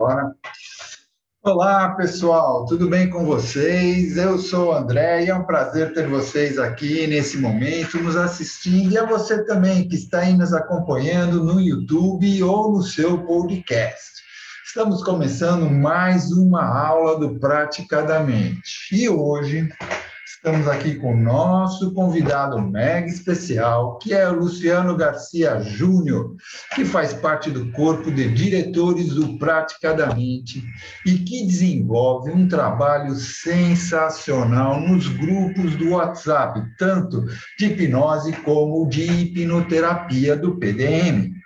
[0.00, 0.34] Bora.
[1.44, 4.16] Olá, pessoal, tudo bem com vocês?
[4.16, 8.92] Eu sou o André e é um prazer ter vocês aqui nesse momento, nos assistindo,
[8.92, 14.22] e a você também que está aí nos acompanhando no YouTube ou no seu podcast.
[14.64, 18.88] Estamos começando mais uma aula do Praticadamente.
[18.90, 19.68] E hoje
[20.42, 26.34] Estamos aqui com o nosso convidado mega especial, que é o Luciano Garcia Júnior,
[26.74, 30.64] que faz parte do corpo de diretores do Praticadamente
[31.04, 37.22] e que desenvolve um trabalho sensacional nos grupos do WhatsApp, tanto
[37.58, 41.38] de hipnose como de hipnoterapia do PDM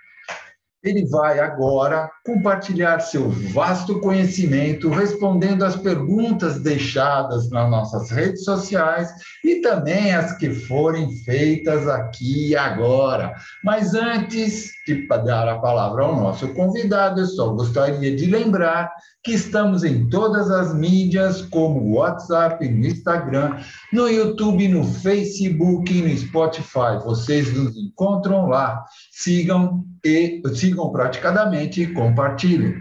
[0.85, 9.09] ele vai agora compartilhar seu vasto conhecimento, respondendo às perguntas deixadas nas nossas redes sociais
[9.43, 13.33] e também as que forem feitas aqui e agora.
[13.63, 18.91] Mas antes de dar a palavra ao nosso convidado, eu só gostaria de lembrar
[19.23, 23.57] que estamos em todas as mídias, como WhatsApp, no Instagram,
[23.91, 27.03] no YouTube, no Facebook e no Spotify.
[27.03, 28.85] Vocês nos encontram lá.
[29.11, 32.79] Sigam e sigam praticadamente e compartilhem.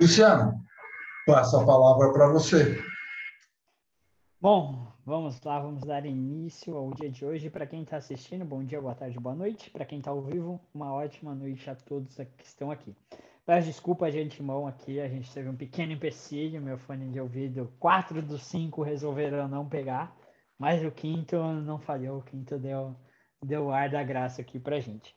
[0.00, 0.64] Luciano,
[1.26, 2.80] passo a palavra para você.
[4.40, 7.50] Bom, vamos lá, vamos dar início ao dia de hoje.
[7.50, 9.68] Para quem está assistindo, bom dia, boa tarde, boa noite.
[9.68, 12.94] Para quem está ao vivo, uma ótima noite a todos que estão aqui.
[13.44, 17.72] Peço desculpa de antemão aqui, a gente teve um pequeno empecilho, meu fone de ouvido,
[17.80, 20.16] quatro dos cinco resolveram não pegar,
[20.56, 22.94] mas o quinto não falhou, o quinto deu,
[23.42, 25.16] deu ar da graça aqui pra gente.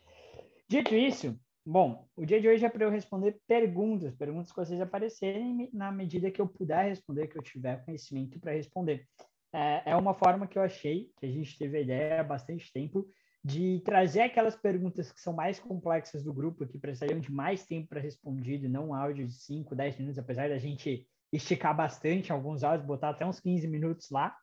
[0.68, 4.80] Dito isso, bom, o dia de hoje é para eu responder perguntas, perguntas que vocês
[4.80, 9.06] aparecerem na medida que eu puder responder, que eu tiver conhecimento para responder.
[9.52, 12.72] É, é uma forma que eu achei, que a gente teve a ideia há bastante
[12.72, 13.08] tempo,
[13.44, 17.88] de trazer aquelas perguntas que são mais complexas do grupo, que precisariam de mais tempo
[17.88, 22.64] para responder, não um áudio de 5, 10 minutos, apesar da gente esticar bastante alguns
[22.64, 24.34] áudios, botar até uns 15 minutos lá,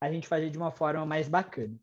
[0.00, 1.76] a gente fazer de uma forma mais bacana.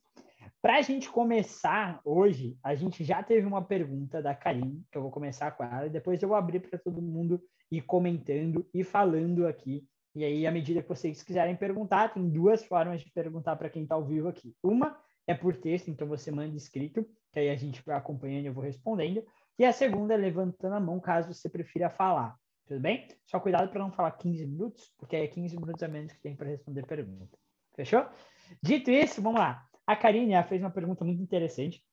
[0.64, 5.02] Para a gente começar hoje, a gente já teve uma pergunta da Karine, que eu
[5.02, 8.82] vou começar com ela, e depois eu vou abrir para todo mundo ir comentando e
[8.82, 9.86] falando aqui.
[10.16, 13.84] E aí, à medida que vocês quiserem perguntar, tem duas formas de perguntar para quem
[13.84, 14.56] está ao vivo aqui.
[14.64, 14.98] Uma
[15.28, 18.54] é por texto, então você manda escrito, que aí a gente vai acompanhando e eu
[18.54, 19.22] vou respondendo.
[19.60, 22.38] E a segunda é levantando a mão, caso você prefira falar.
[22.66, 23.10] Tudo bem?
[23.26, 26.38] Só cuidado para não falar 15 minutos, porque é 15 minutos a menos que tem
[26.38, 27.38] para responder pergunta.
[27.76, 28.06] Fechou?
[28.62, 29.68] Dito isso, vamos lá.
[29.86, 31.84] A Karine fez uma pergunta muito interessante.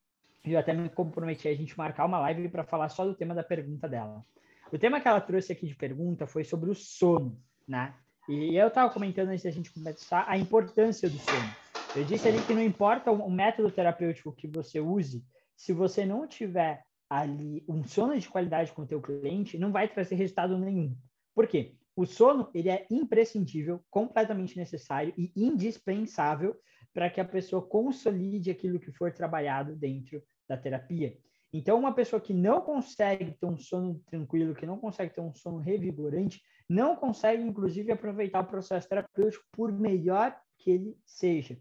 [0.45, 3.43] Eu até me comprometi a gente marcar uma live para falar só do tema da
[3.43, 4.25] pergunta dela.
[4.73, 7.37] O tema que ela trouxe aqui de pergunta foi sobre o sono,
[7.67, 7.95] né?
[8.29, 11.55] E eu estava comentando antes da gente começar a importância do sono.
[11.97, 15.25] Eu disse ali que não importa o método terapêutico que você use,
[15.57, 19.89] se você não tiver ali um sono de qualidade com o teu cliente, não vai
[19.89, 20.97] trazer resultado nenhum.
[21.35, 21.75] Por quê?
[21.97, 26.57] O sono ele é imprescindível, completamente necessário e indispensável
[26.93, 31.17] para que a pessoa consolide aquilo que for trabalhado dentro da terapia.
[31.53, 35.35] Então, uma pessoa que não consegue ter um sono tranquilo, que não consegue ter um
[35.35, 41.59] sono revigorante, não consegue, inclusive, aproveitar o processo terapêutico por melhor que ele seja.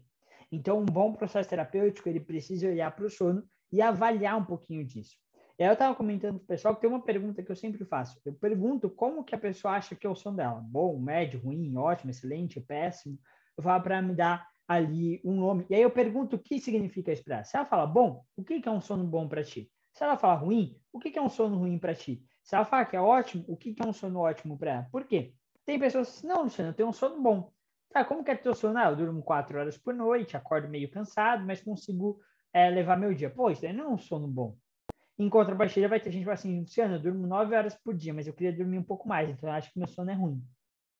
[0.52, 3.42] Então, um bom processo terapêutico, ele precisa olhar para o sono
[3.72, 5.16] e avaliar um pouquinho disso.
[5.58, 7.84] E aí eu estava comentando com o pessoal que tem uma pergunta que eu sempre
[7.84, 8.18] faço.
[8.24, 10.64] Eu pergunto como que a pessoa acha que é o sono dela.
[10.64, 13.18] Bom, médio, ruim, ótimo, excelente, péssimo.
[13.56, 15.66] Eu falo para me dar ali um nome.
[15.68, 17.42] E aí eu pergunto o que significa ela.
[17.42, 19.68] Se ela fala bom, o que, é um sono bom para ti?
[19.92, 22.24] Se ela fala ruim, o que, é um sono ruim para ti?
[22.44, 24.86] Se ela fala que é ótimo, o que, é um sono ótimo para ela?
[24.92, 25.34] Por quê?
[25.66, 27.52] Tem pessoas que não, Luciano, eu tenho um sono bom.
[27.90, 28.78] Tá, como que é teu sono?
[28.78, 32.20] Ah, eu durmo quatro horas por noite, acordo meio cansado, mas consigo
[32.52, 33.28] é, levar meu dia.
[33.28, 34.56] Pô, isso daí não é um sono bom.
[35.18, 38.14] Em contrapartida, vai ter gente que fala assim, Luciano, eu durmo nove horas por dia,
[38.14, 40.40] mas eu queria dormir um pouco mais, então eu acho que meu sono é ruim.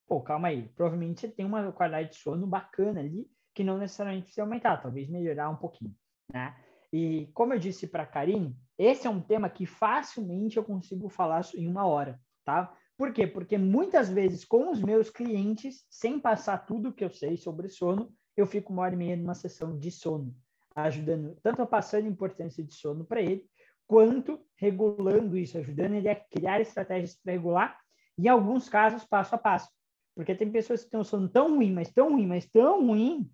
[0.08, 0.68] Pô, calma aí.
[0.74, 3.30] Provavelmente você tem uma qualidade de sono bacana ali,
[3.60, 5.94] que não necessariamente precisa aumentar, talvez melhorar um pouquinho,
[6.32, 6.56] né?
[6.90, 11.42] E como eu disse para Karine, esse é um tema que facilmente eu consigo falar
[11.54, 12.74] em uma hora, tá?
[12.96, 13.26] Por quê?
[13.26, 18.10] Porque muitas vezes com os meus clientes, sem passar tudo que eu sei sobre sono,
[18.34, 20.34] eu fico uma hora e meia numa sessão de sono,
[20.74, 23.44] ajudando, tanto a passando a importância de sono para ele,
[23.86, 27.78] quanto regulando isso, ajudando ele a criar estratégias para regular,
[28.18, 29.68] em alguns casos passo a passo.
[30.14, 33.30] Porque tem pessoas que têm um sono tão ruim, mas tão ruim, mas tão ruim,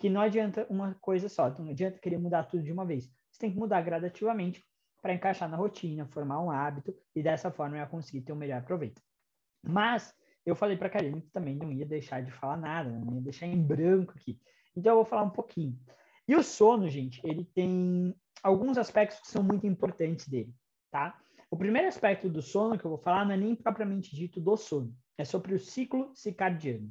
[0.00, 1.48] que não adianta uma coisa só.
[1.48, 3.04] Então, não adianta querer mudar tudo de uma vez.
[3.30, 4.64] Você tem que mudar gradativamente
[5.02, 8.62] para encaixar na rotina, formar um hábito e dessa forma eu conseguir ter um melhor
[8.64, 9.02] proveito.
[9.62, 10.14] Mas
[10.44, 13.20] eu falei para a Karine que também não ia deixar de falar nada, não ia
[13.20, 14.40] deixar em branco aqui.
[14.74, 15.78] Então eu vou falar um pouquinho.
[16.26, 20.54] E o sono, gente, ele tem alguns aspectos que são muito importantes dele,
[20.90, 21.18] tá?
[21.50, 24.56] O primeiro aspecto do sono que eu vou falar não é nem propriamente dito do
[24.56, 26.90] sono, é sobre o ciclo circadiano.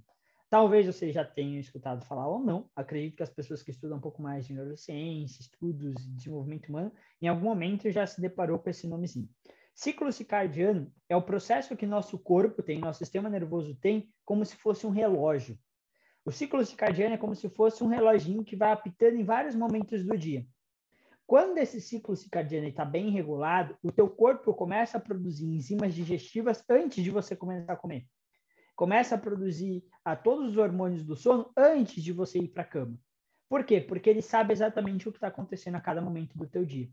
[0.49, 2.67] Talvez você já tenha escutado falar ou não.
[2.75, 6.91] Acredito que as pessoas que estudam um pouco mais de neurociência, estudos de desenvolvimento humano,
[7.21, 9.29] em algum momento já se deparou com esse nomezinho.
[9.75, 14.55] Ciclo circadiano é o processo que nosso corpo tem, nosso sistema nervoso tem, como se
[14.55, 15.57] fosse um relógio.
[16.25, 20.03] O ciclo circadiano é como se fosse um reloginho que vai apitando em vários momentos
[20.03, 20.45] do dia.
[21.27, 26.63] Quando esse ciclo circadiano está bem regulado, o teu corpo começa a produzir enzimas digestivas
[26.67, 28.07] antes de você começar a comer
[28.79, 32.65] começa a produzir a todos os hormônios do sono antes de você ir para a
[32.65, 32.97] cama.
[33.49, 33.81] Por quê?
[33.81, 36.89] Porque ele sabe exatamente o que está acontecendo a cada momento do teu dia.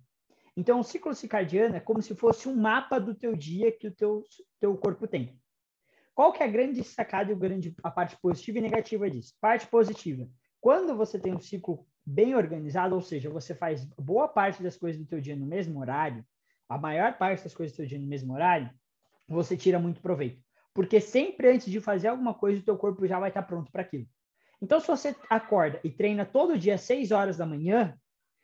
[0.56, 3.92] Então, o ciclo circadiano é como se fosse um mapa do teu dia que o
[3.92, 4.24] teu,
[4.58, 5.40] teu corpo tem.
[6.12, 9.34] Qual que é a grande sacada e o grande, a parte positiva e negativa disso?
[9.40, 10.28] Parte positiva.
[10.60, 15.00] Quando você tem um ciclo bem organizado, ou seja, você faz boa parte das coisas
[15.00, 16.26] do teu dia no mesmo horário,
[16.68, 18.68] a maior parte das coisas do teu dia no mesmo horário,
[19.28, 20.45] você tira muito proveito.
[20.76, 23.80] Porque sempre antes de fazer alguma coisa, o teu corpo já vai estar pronto para
[23.80, 24.06] aquilo.
[24.60, 27.98] Então, se você acorda e treina todo dia às 6 horas da manhã,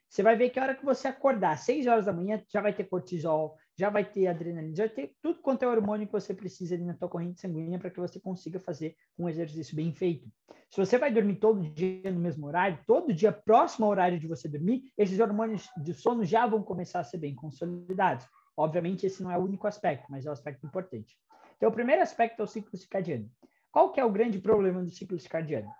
[0.08, 2.62] você vai ver que a hora que você acordar às 6 horas da manhã, já
[2.62, 6.12] vai ter cortisol, já vai ter adrenalina, já vai ter tudo quanto é hormônio que
[6.12, 9.92] você precisa ali na tua corrente sanguínea para que você consiga fazer um exercício bem
[9.92, 10.26] feito.
[10.70, 14.26] Se você vai dormir todo dia no mesmo horário, todo dia próximo ao horário de
[14.26, 18.26] você dormir, esses hormônios de sono já vão começar a ser bem consolidados.
[18.56, 21.14] Obviamente, esse não é o único aspecto, mas é um aspecto importante.
[21.62, 23.30] Então, o primeiro aspecto é o ciclo circadiano.
[23.70, 25.70] Qual que é o grande problema do ciclo circadiano?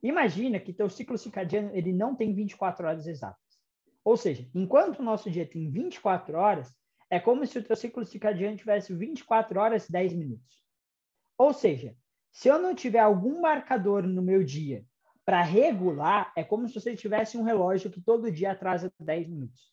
[0.00, 3.58] Imagina que teu ciclo circadiano ele não tem 24 horas exatas.
[4.04, 6.72] Ou seja, enquanto o nosso dia tem 24 horas,
[7.10, 10.62] é como se o teu ciclo circadiano tivesse 24 horas e 10 minutos.
[11.36, 11.96] Ou seja,
[12.30, 14.86] se eu não tiver algum marcador no meu dia
[15.24, 19.72] para regular, é como se você tivesse um relógio que todo dia atrasa 10 minutos.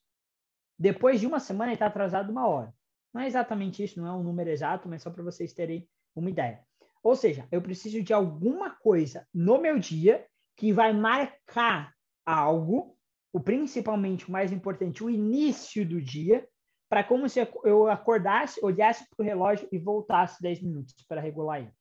[0.79, 2.73] Depois de uma semana, ele está atrasado uma hora.
[3.13, 6.29] Não é exatamente isso, não é um número exato, mas só para vocês terem uma
[6.29, 6.63] ideia.
[7.01, 10.25] Ou seja, eu preciso de alguma coisa no meu dia
[10.55, 11.93] que vai marcar
[12.25, 12.97] algo,
[13.31, 16.47] o principalmente o mais importante, o início do dia,
[16.89, 21.61] para como se eu acordasse, olhasse para o relógio e voltasse 10 minutos para regular
[21.61, 21.73] ele.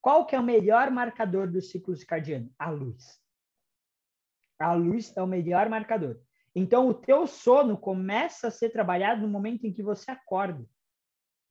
[0.00, 2.52] Qual que é o melhor marcador do ciclo circadiano?
[2.58, 3.18] A luz.
[4.58, 6.20] A luz é o melhor marcador.
[6.54, 10.64] Então, o teu sono começa a ser trabalhado no momento em que você acorda.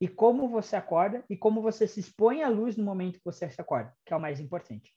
[0.00, 3.48] E como você acorda e como você se expõe à luz no momento que você
[3.50, 4.92] se acorda, que é o mais importante.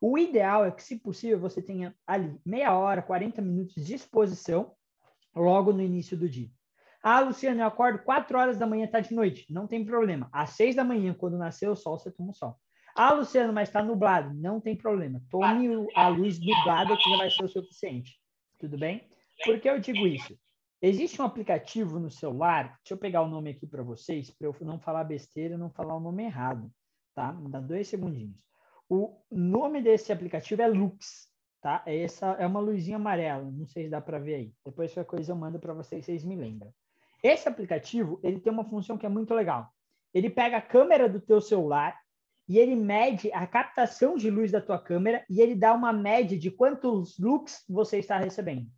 [0.00, 4.74] O ideal é que, se possível, você tenha ali meia hora, 40 minutos de exposição
[5.34, 6.50] logo no início do dia.
[7.02, 9.46] Ah, Luciano, eu acordo 4 horas da manhã, tá de noite.
[9.50, 10.28] Não tem problema.
[10.32, 12.56] Às 6 da manhã, quando nascer o sol, você toma o sol.
[12.94, 14.34] Ah, Luciano, mas está nublado.
[14.34, 15.22] Não tem problema.
[15.30, 18.18] Tome a luz nublada que já vai ser o suficiente.
[18.58, 19.08] Tudo bem?
[19.44, 20.36] Por que eu digo isso?
[20.80, 24.54] Existe um aplicativo no celular, deixa eu pegar o nome aqui para vocês, para eu
[24.60, 26.70] não falar besteira não falar o nome errado,
[27.14, 27.32] tá?
[27.32, 28.36] Me dá dois segundinhos.
[28.88, 31.28] O nome desse aplicativo é Lux,
[31.60, 31.82] tá?
[31.86, 34.52] Essa é uma luzinha amarela, não sei se dá para ver aí.
[34.64, 36.72] Depois qualquer coisa eu mando para vocês, vocês me lembram.
[37.22, 39.68] Esse aplicativo, ele tem uma função que é muito legal.
[40.12, 41.98] Ele pega a câmera do teu celular
[42.48, 46.38] e ele mede a captação de luz da tua câmera e ele dá uma média
[46.38, 48.70] de quantos lux você está recebendo.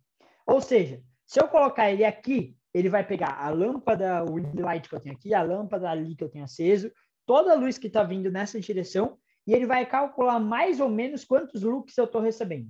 [0.49, 4.95] Ou seja, se eu colocar ele aqui, ele vai pegar a lâmpada, o light que
[4.95, 6.91] eu tenho aqui, a lâmpada ali que eu tenho aceso,
[7.23, 9.15] toda a luz que está vindo nessa direção,
[9.45, 12.67] e ele vai calcular mais ou menos quantos lux eu estou recebendo.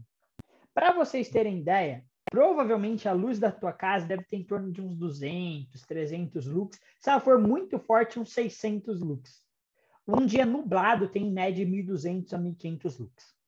[0.73, 4.81] Para vocês terem ideia, provavelmente a luz da tua casa deve ter em torno de
[4.81, 6.77] uns 200, 300 lux.
[6.99, 9.41] Se ela for muito forte, uns 600 lux.
[10.05, 13.38] Um dia nublado tem em média 1.200 a 1.500 lux.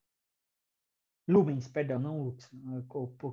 [1.32, 2.52] Lumens, perdão, não Lux.
[2.74, 2.84] Eu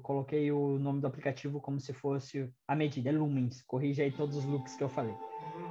[0.02, 3.60] coloquei o nome do aplicativo como se fosse a medida, é Lumens.
[3.62, 5.14] Corrija aí todos os looks que eu falei.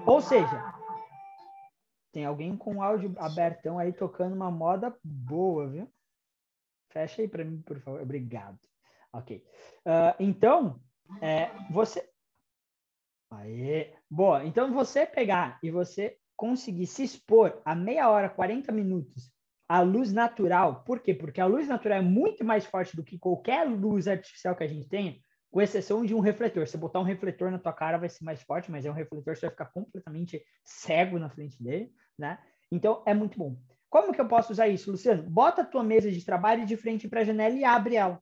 [0.05, 0.74] Ou seja,
[2.12, 5.89] tem alguém com áudio abertão aí tocando uma moda boa, viu?
[6.89, 8.01] Fecha aí para mim, por favor.
[8.01, 8.60] Obrigado.
[9.13, 9.41] Ok.
[9.86, 10.81] Uh, então,
[11.22, 12.10] é, você.
[13.31, 13.93] Aê.
[14.10, 14.43] Boa.
[14.46, 19.31] Então, você pegar e você conseguir se expor a meia hora, 40 minutos
[19.67, 20.83] a luz natural.
[20.83, 21.13] Por quê?
[21.13, 24.67] Porque a luz natural é muito mais forte do que qualquer luz artificial que a
[24.67, 25.19] gente tenha,
[25.51, 26.67] com exceção de um refletor.
[26.67, 29.36] Se botar um refletor na tua cara vai ser mais forte, mas é um refletor,
[29.36, 32.39] você vai ficar completamente cego na frente dele, né?
[32.71, 33.57] Então, é muito bom.
[33.89, 35.24] Como que eu posso usar isso, Luciano?
[35.24, 38.21] Bota a tua mesa de trabalho de frente para a janela e abre ela.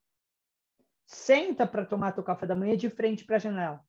[1.05, 3.81] Senta para tomar teu café da manhã de frente para a janela.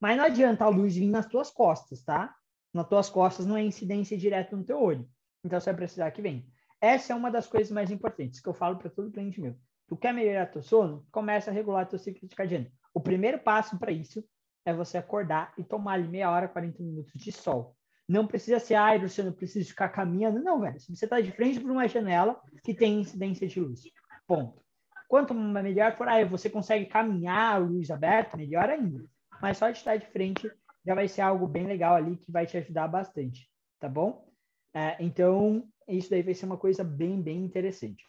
[0.00, 2.34] Mas não adianta a luz vir nas tuas costas, tá?
[2.72, 5.08] Nas tuas costas não é incidência direta no teu olho.
[5.44, 6.44] Então, você vai precisar que venha.
[6.80, 9.56] Essa é uma das coisas mais importantes que eu falo para todo cliente meu.
[9.88, 11.06] Tu quer melhorar teu sono?
[11.10, 12.66] Começa a regular teu ciclo circadiano.
[12.92, 14.24] O primeiro passo para isso
[14.64, 17.76] é você acordar e tomar ali meia hora, 40 minutos de sol.
[18.08, 20.42] Não precisa ser, ah, Luciano, precisa ficar caminhando.
[20.42, 20.78] Não, velho.
[20.78, 23.82] Você está de frente para uma janela que tem incidência de luz.
[24.26, 24.60] Ponto.
[25.08, 29.04] Quanto melhor for, ah, você consegue caminhar, luz aberta, melhor ainda.
[29.40, 30.50] Mas só de estar de frente
[30.84, 34.28] já vai ser algo bem legal ali que vai te ajudar bastante, tá bom?
[34.72, 38.04] É, então, isso daí vai ser uma coisa bem, bem interessante.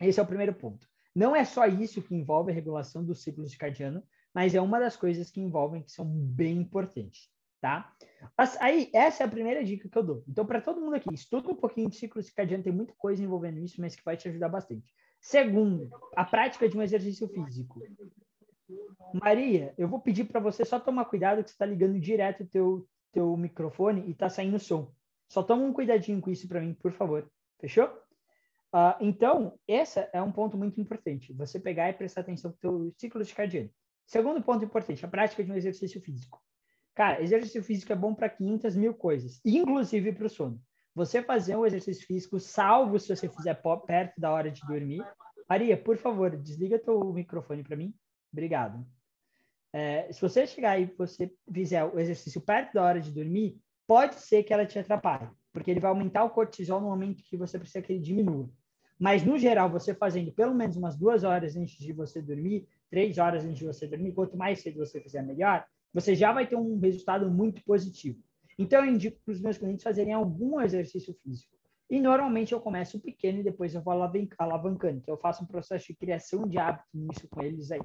[0.00, 0.86] Esse é o primeiro ponto.
[1.14, 4.96] Não é só isso que envolve a regulação do ciclo circadiano, mas é uma das
[4.96, 7.28] coisas que envolvem que são bem importantes,
[7.60, 7.92] tá?
[8.36, 10.24] Mas aí, essa é a primeira dica que eu dou.
[10.28, 13.58] Então, para todo mundo aqui, estuda um pouquinho de ciclo circadiano, tem muita coisa envolvendo
[13.58, 14.92] isso, mas que vai te ajudar bastante.
[15.20, 17.82] Segundo, a prática de um exercício físico.
[19.12, 22.46] Maria, eu vou pedir para você só tomar cuidado que você está ligando direto o
[22.46, 24.92] teu, teu microfone e está saindo som.
[25.28, 27.30] Só toma um cuidadinho com isso para mim, por favor.
[27.60, 27.86] Fechou?
[28.72, 31.32] Uh, então, esse é um ponto muito importante.
[31.34, 33.70] Você pegar e prestar atenção no teu ciclo circadiano.
[34.06, 36.42] Segundo ponto importante, a prática de um exercício físico.
[36.94, 40.60] Cara, exercício físico é bom para 500 mil coisas, inclusive para o sono.
[40.94, 43.54] Você fazer um exercício físico, salvo se você fizer
[43.86, 45.04] perto da hora de dormir.
[45.48, 47.94] Maria, por favor, desliga teu microfone para mim.
[48.32, 48.84] Obrigado.
[49.72, 54.16] É, se você chegar e você fizer o exercício perto da hora de dormir, pode
[54.16, 57.58] ser que ela te atrapalhe, porque ele vai aumentar o cortisol no momento que você
[57.58, 58.48] precisa que ele diminua.
[58.98, 63.16] Mas, no geral, você fazendo pelo menos umas duas horas antes de você dormir, três
[63.16, 65.64] horas antes de você dormir, quanto mais cedo você fizer, melhor,
[65.94, 68.20] você já vai ter um resultado muito positivo.
[68.58, 71.56] Então, eu indico para os meus clientes fazerem algum exercício físico.
[71.88, 73.94] E, normalmente, eu começo pequeno e depois eu vou
[74.38, 74.98] alavancando.
[74.98, 77.80] Então, eu faço um processo de criação de hábito nisso com eles aí.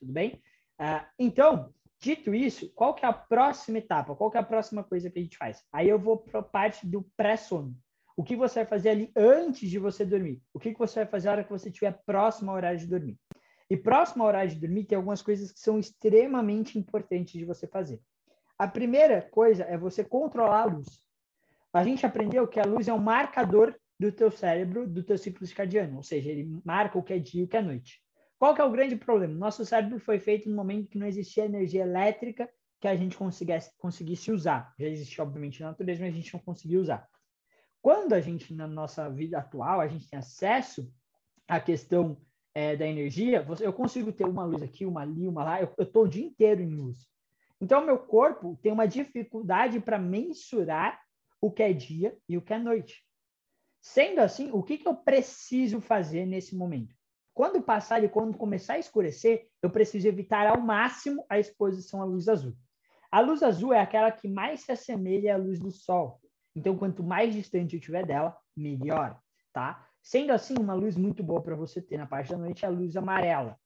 [0.00, 0.42] Tudo bem?
[0.80, 1.72] Uh, então,
[2.04, 4.14] dito isso, qual que é a próxima etapa?
[4.14, 5.62] Qual que é a próxima coisa que a gente faz?
[5.72, 7.74] Aí eu vou para a parte do pré-sono.
[8.16, 10.40] O que você vai fazer ali antes de você dormir?
[10.52, 12.86] O que, que você vai fazer na hora que você estiver próximo ao horário de
[12.86, 13.18] dormir?
[13.68, 17.66] E próximo ao horário de dormir, tem algumas coisas que são extremamente importantes de você
[17.66, 18.00] fazer.
[18.58, 20.86] A primeira coisa é você controlar a luz.
[21.72, 25.44] A gente aprendeu que a luz é um marcador do teu cérebro, do teu ciclo
[25.46, 28.03] circadiano, ou seja, ele marca o que é dia e o que é noite.
[28.44, 29.32] Qual que é o grande problema?
[29.32, 32.46] Nosso cérebro foi feito no momento que não existia energia elétrica
[32.78, 34.74] que a gente conseguisse, conseguisse usar.
[34.78, 37.08] Já existia, obviamente, na natureza, mas a gente não conseguia usar.
[37.80, 40.92] Quando a gente, na nossa vida atual, a gente tem acesso
[41.48, 42.20] à questão
[42.54, 46.04] é, da energia, eu consigo ter uma luz aqui, uma ali, uma lá, eu estou
[46.04, 46.98] o dia inteiro em luz.
[47.58, 51.00] Então, meu corpo tem uma dificuldade para mensurar
[51.40, 53.06] o que é dia e o que é noite.
[53.80, 56.94] Sendo assim, o que, que eu preciso fazer nesse momento?
[57.34, 62.04] Quando passar e quando começar a escurecer, eu preciso evitar ao máximo a exposição à
[62.04, 62.54] luz azul.
[63.10, 66.20] A luz azul é aquela que mais se assemelha à luz do sol.
[66.54, 69.18] Então, quanto mais distante eu estiver dela, melhor,
[69.52, 69.84] tá?
[70.00, 72.70] Sendo assim, uma luz muito boa para você ter na parte da noite é a
[72.70, 73.58] luz amarela.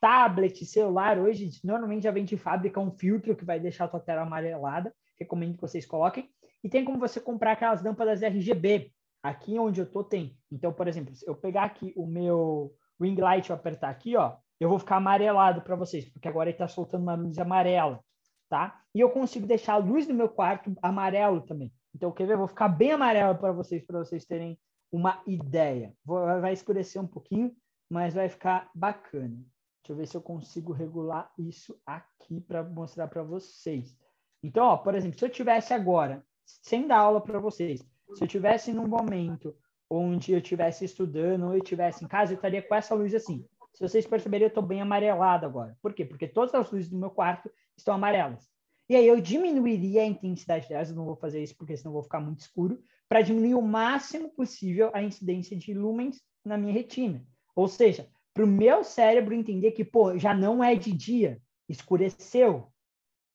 [0.00, 4.00] Tablet, celular, hoje normalmente já vem de fábrica um filtro que vai deixar a tua
[4.00, 4.94] tela amarelada.
[5.18, 6.28] Recomendo que vocês coloquem.
[6.62, 8.92] E tem como você comprar aquelas lâmpadas RGB.
[9.22, 10.36] Aqui onde eu tô tem.
[10.52, 14.36] Então, por exemplo, se eu pegar aqui o meu ring light e apertar aqui, ó,
[14.58, 18.00] eu vou ficar amarelado para vocês, porque agora ele está soltando uma luz amarela,
[18.48, 18.80] tá?
[18.94, 21.72] E eu consigo deixar a luz do meu quarto amarelo também.
[21.94, 22.34] Então, quer ver?
[22.34, 24.58] Eu vou ficar bem amarelo para vocês, para vocês terem
[24.90, 25.92] uma ideia.
[26.04, 27.54] Vou, vai escurecer um pouquinho,
[27.90, 29.36] mas vai ficar bacana.
[29.82, 33.96] Deixa eu ver se eu consigo regular isso aqui para mostrar para vocês.
[34.42, 37.80] Então, ó, por exemplo, se eu tivesse agora, sem dar aula para vocês,
[38.14, 39.54] se eu tivesse num momento
[39.94, 43.46] onde eu estivesse estudando ou eu estivesse em casa, eu estaria com essa luz assim.
[43.72, 45.76] Se vocês perceberem, eu estou bem amarelado agora.
[45.82, 46.04] Por quê?
[46.04, 48.48] Porque todas as luzes do meu quarto estão amarelas.
[48.88, 52.02] E aí eu diminuiria a intensidade delas, eu não vou fazer isso porque senão vou
[52.02, 57.24] ficar muito escuro, para diminuir o máximo possível a incidência de lumens na minha retina.
[57.56, 62.68] Ou seja, para o meu cérebro entender que, pô, já não é de dia, escureceu,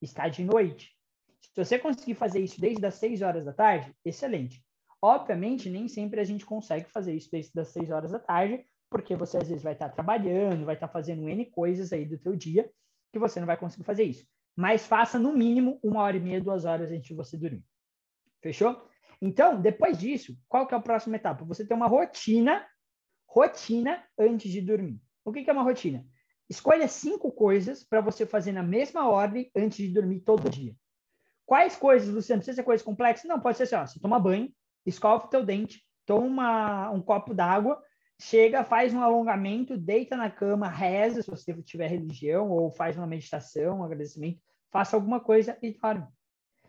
[0.01, 0.95] está de noite.
[1.41, 4.63] Se você conseguir fazer isso desde as 6 horas da tarde, excelente.
[5.01, 9.15] Obviamente, nem sempre a gente consegue fazer isso desde as 6 horas da tarde, porque
[9.15, 12.69] você às vezes vai estar trabalhando, vai estar fazendo N coisas aí do teu dia,
[13.11, 14.25] que você não vai conseguir fazer isso.
[14.55, 17.63] Mas faça no mínimo uma hora e meia, duas horas antes de você dormir.
[18.41, 18.87] Fechou?
[19.21, 21.45] Então, depois disso, qual que é a próxima etapa?
[21.45, 22.65] Você tem uma rotina,
[23.27, 25.01] rotina antes de dormir.
[25.23, 26.05] O que, que é uma rotina?
[26.49, 30.75] Escolha cinco coisas para você fazer na mesma ordem antes de dormir todo dia.
[31.45, 32.39] Quais coisas, Luciano?
[32.39, 33.27] Precisa ser coisas complexas?
[33.27, 34.51] Não, pode ser assim, ó, você toma banho,
[34.85, 37.81] escova o teu dente, toma um copo d'água,
[38.19, 43.07] chega, faz um alongamento, deita na cama, reza, se você tiver religião, ou faz uma
[43.07, 46.07] meditação, um agradecimento, faça alguma coisa e dorme.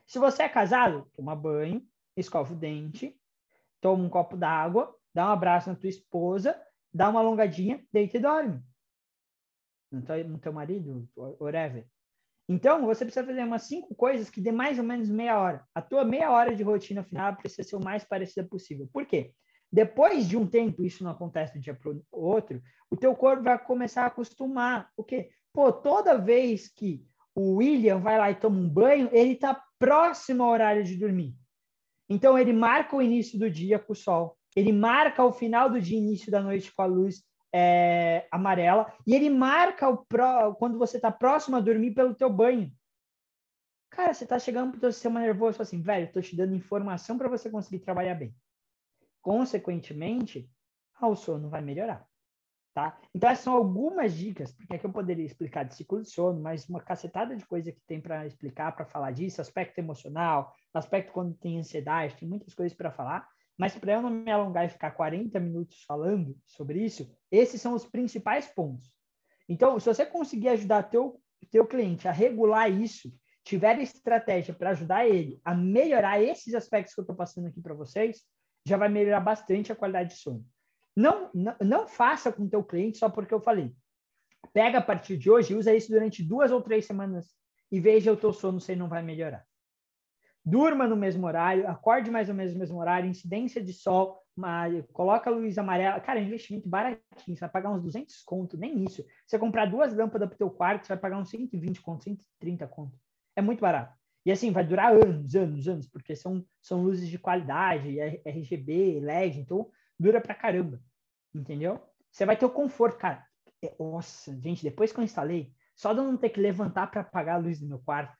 [0.07, 1.87] Se você é casado, toma banho,
[2.17, 3.17] escova o dente,
[3.81, 6.61] toma um copo d'água, dá um abraço na tua esposa,
[6.93, 8.63] dá uma alongadinha, deita e dorme.
[9.91, 11.87] No teu, no teu marido, whatever.
[12.53, 15.65] Então, você precisa fazer umas cinco coisas que dê mais ou menos meia hora.
[15.73, 18.89] A tua meia hora de rotina final precisa ser o mais parecida possível.
[18.93, 19.33] Por quê?
[19.73, 23.15] Depois de um tempo, isso não acontece de um dia para o outro, o teu
[23.15, 24.91] corpo vai começar a acostumar.
[24.97, 25.31] O quê?
[25.53, 30.43] Pô, toda vez que o William vai lá e toma um banho, ele está próximo
[30.43, 31.37] ao horário de dormir.
[32.09, 35.81] Então, ele marca o início do dia com o sol, ele marca o final do
[35.81, 40.79] dia, início da noite com a luz é, amarela, e ele marca o pro, quando
[40.79, 42.73] você está próximo a dormir pelo teu banho.
[43.91, 47.19] Cara, você está chegando para o teu sistema nervoso assim, velho, estou te dando informação
[47.19, 48.35] para você conseguir trabalhar bem.
[49.21, 50.49] Consequentemente,
[50.95, 52.07] ah, o sono vai melhorar.
[52.73, 52.97] Tá?
[53.13, 56.69] Então, essas são algumas dicas, porque aqui eu poderia explicar de ciclo de sono, mas
[56.69, 61.35] uma cacetada de coisa que tem para explicar, para falar disso, aspecto emocional, aspecto quando
[61.35, 63.29] tem ansiedade, tem muitas coisas para falar.
[63.61, 67.75] Mas para eu não me alongar e ficar 40 minutos falando sobre isso, esses são
[67.75, 68.91] os principais pontos.
[69.47, 73.13] Então, se você conseguir ajudar teu, teu cliente a regular isso,
[73.45, 77.75] tiver estratégia para ajudar ele a melhorar esses aspectos que eu estou passando aqui para
[77.75, 78.23] vocês,
[78.65, 80.43] já vai melhorar bastante a qualidade de sono.
[80.97, 83.75] Não, não, não faça com o teu cliente só porque eu falei.
[84.55, 87.27] Pega a partir de hoje e usa isso durante duas ou três semanas
[87.71, 89.45] e veja o teu sono se não vai melhorar
[90.45, 94.65] durma no mesmo horário, acorde mais ou menos no mesmo horário, incidência de sol, uma,
[94.93, 96.01] coloca a luz amarela.
[96.01, 99.05] Cara, é investimento baratinho, você vai pagar uns 200 conto, nem isso.
[99.27, 102.67] Você comprar duas lâmpadas para o teu quarto, você vai pagar uns 120 conto, 130
[102.67, 102.99] conto.
[103.37, 103.95] É muito barato.
[104.25, 109.41] E assim, vai durar anos, anos, anos, porque são, são luzes de qualidade, RGB, LED,
[109.41, 110.81] então dura pra caramba.
[111.35, 111.81] Entendeu?
[112.11, 113.25] Você vai ter o conforto, cara.
[113.63, 117.03] É, nossa, gente, depois que eu instalei, só de eu não ter que levantar para
[117.03, 118.17] apagar a luz do meu quarto,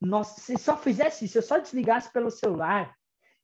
[0.00, 2.94] nossa, se só fizesse isso, se eu só desligasse pelo celular,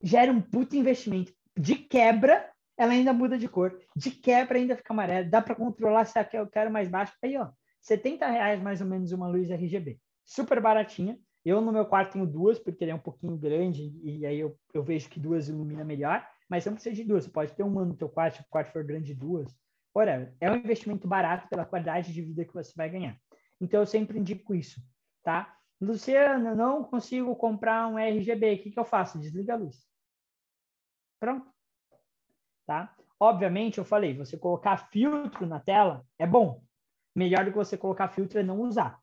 [0.03, 1.33] já era um puto investimento.
[1.57, 3.79] De quebra, ela ainda muda de cor.
[3.97, 5.29] De quebra, ainda fica amarela.
[5.29, 7.13] Dá para controlar se eu quero mais baixo.
[7.23, 9.99] Aí, ó, 70 reais mais ou menos uma luz RGB.
[10.25, 11.19] Super baratinha.
[11.45, 14.59] Eu no meu quarto tenho duas, porque ele é um pouquinho grande, e aí eu,
[14.73, 16.27] eu vejo que duas ilumina melhor.
[16.49, 17.25] Mas você não precisa de duas.
[17.25, 19.55] Você pode ter uma no teu quarto, se o quarto for grande, duas.
[19.95, 23.17] Ora, é um investimento barato pela qualidade de vida que você vai ganhar.
[23.61, 24.81] Então, eu sempre indico isso,
[25.23, 25.55] tá?
[25.81, 28.55] Luciana, não consigo comprar um RGB.
[28.55, 29.19] O que, que eu faço?
[29.19, 29.87] Desliga a luz.
[31.21, 31.47] Pronto.
[32.67, 32.95] Tá?
[33.19, 36.63] Obviamente, eu falei, você colocar filtro na tela é bom.
[37.15, 38.99] Melhor do que você colocar filtro é não usar.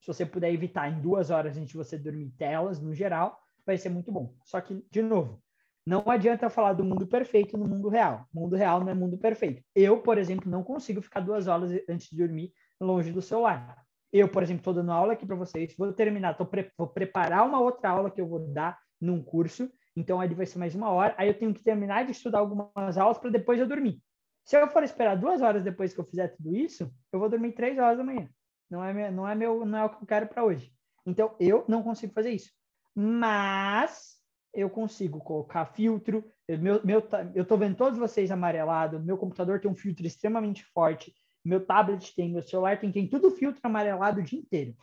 [0.00, 3.78] Se você puder evitar em duas horas antes de você dormir telas, no geral, vai
[3.78, 4.34] ser muito bom.
[4.44, 5.42] Só que, de novo,
[5.86, 8.26] não adianta falar do mundo perfeito no mundo real.
[8.32, 9.62] Mundo real não é mundo perfeito.
[9.74, 13.85] Eu, por exemplo, não consigo ficar duas horas antes de dormir longe do celular.
[14.12, 17.46] Eu, por exemplo, estou dando aula aqui para vocês, vou terminar, tô pre vou preparar
[17.46, 20.90] uma outra aula que eu vou dar num curso, então aí vai ser mais uma
[20.90, 24.00] hora, aí eu tenho que terminar de estudar algumas aulas para depois eu dormir.
[24.44, 27.52] Se eu for esperar duas horas depois que eu fizer tudo isso, eu vou dormir
[27.52, 28.28] três horas da manhã.
[28.70, 30.72] Não é meu, não é meu, não é o que eu quero para hoje.
[31.04, 32.50] Então eu não consigo fazer isso.
[32.94, 34.16] Mas
[34.54, 36.24] eu consigo colocar filtro.
[36.48, 37.02] Eu, meu, meu,
[37.34, 39.00] eu tô vendo todos vocês amarelado.
[39.00, 41.12] Meu computador tem um filtro extremamente forte
[41.46, 44.76] meu tablet tem, meu celular tem, tem tudo filtro amarelado o dia inteiro.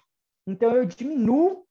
[0.47, 1.65] Então eu diminuo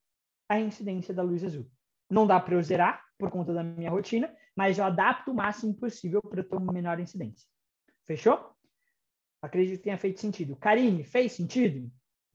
[0.48, 1.66] a incidência da luz azul.
[2.10, 5.74] Não dá para eu zerar por conta da minha rotina, mas eu adapto o máximo
[5.74, 7.48] possível para ter uma menor incidência.
[8.04, 8.54] Fechou?
[9.40, 10.56] Acredito que tenha feito sentido.
[10.56, 11.90] Karine, fez sentido?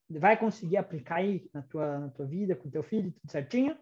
[0.10, 3.78] Vai conseguir aplicar aí na tua, na tua vida, com teu filho, tudo certinho?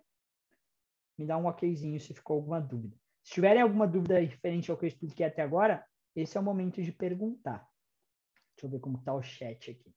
[1.17, 2.95] Me dá um okzinho se ficou alguma dúvida.
[3.23, 5.85] Se tiverem alguma dúvida referente ao que eu expliquei até agora,
[6.15, 7.67] esse é o momento de perguntar.
[8.55, 9.93] Deixa eu ver como está o chat aqui.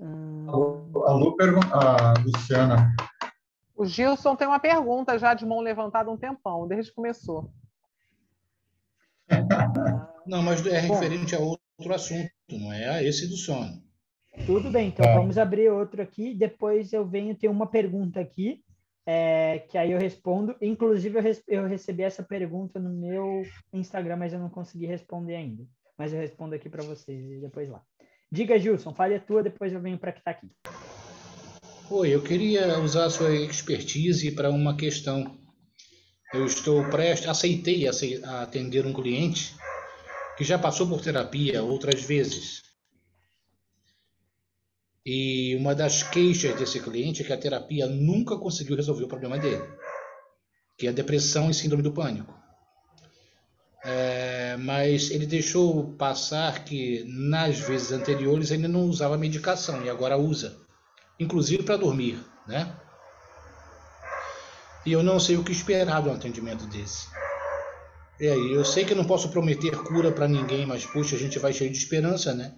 [0.00, 0.46] Hum...
[0.48, 1.36] A, Lu
[1.72, 2.96] a Luciana.
[3.76, 7.52] O Gilson tem uma pergunta já de mão levantada um tempão, desde que começou.
[10.26, 11.46] Não, mas é referente Bom, a
[11.78, 13.82] outro assunto, não é a esse do sono.
[14.46, 15.14] Tudo bem, então é.
[15.14, 16.34] vamos abrir outro aqui.
[16.34, 18.64] Depois eu venho ter uma pergunta aqui,
[19.04, 20.56] é, que aí eu respondo.
[20.62, 25.64] Inclusive, eu, eu recebi essa pergunta no meu Instagram, mas eu não consegui responder ainda
[25.96, 27.82] mas eu respondo aqui para vocês depois lá.
[28.30, 30.50] Diga, Gilson, fale a tua, depois eu venho para que está aqui.
[31.90, 35.38] Oi, eu queria usar a sua expertise para uma questão.
[36.32, 39.54] Eu estou prestes, aceitei atender um cliente
[40.36, 42.62] que já passou por terapia outras vezes.
[45.06, 49.38] E uma das queixas desse cliente é que a terapia nunca conseguiu resolver o problema
[49.38, 49.62] dele,
[50.78, 52.34] que é a depressão e síndrome do pânico.
[53.86, 60.16] É, mas ele deixou passar que nas vezes anteriores ele não usava medicação e agora
[60.16, 60.56] usa,
[61.20, 62.80] inclusive para dormir, né?
[64.86, 67.08] E eu não sei o que esperar de um atendimento desse.
[68.18, 71.38] E aí, eu sei que não posso prometer cura para ninguém, mas puxa, a gente
[71.38, 72.54] vai cheio de esperança, né?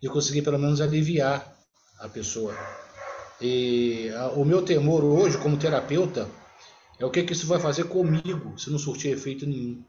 [0.00, 1.54] De conseguir pelo menos aliviar
[1.98, 2.56] a pessoa.
[3.40, 6.30] E a, o meu temor hoje, como terapeuta,
[6.98, 9.84] é o que, que isso vai fazer comigo se não surtir efeito nenhum.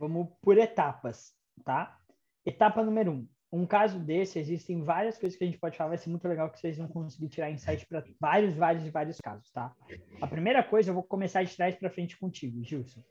[0.00, 2.00] Vamos por etapas, tá?
[2.46, 3.28] Etapa número um.
[3.52, 6.48] Um caso desse, existem várias coisas que a gente pode falar, vai ser muito legal
[6.50, 9.76] que vocês vão conseguir tirar insight para vários, vários e vários casos, tá?
[10.22, 13.02] A primeira coisa, eu vou começar de trás para frente contigo, Gilson.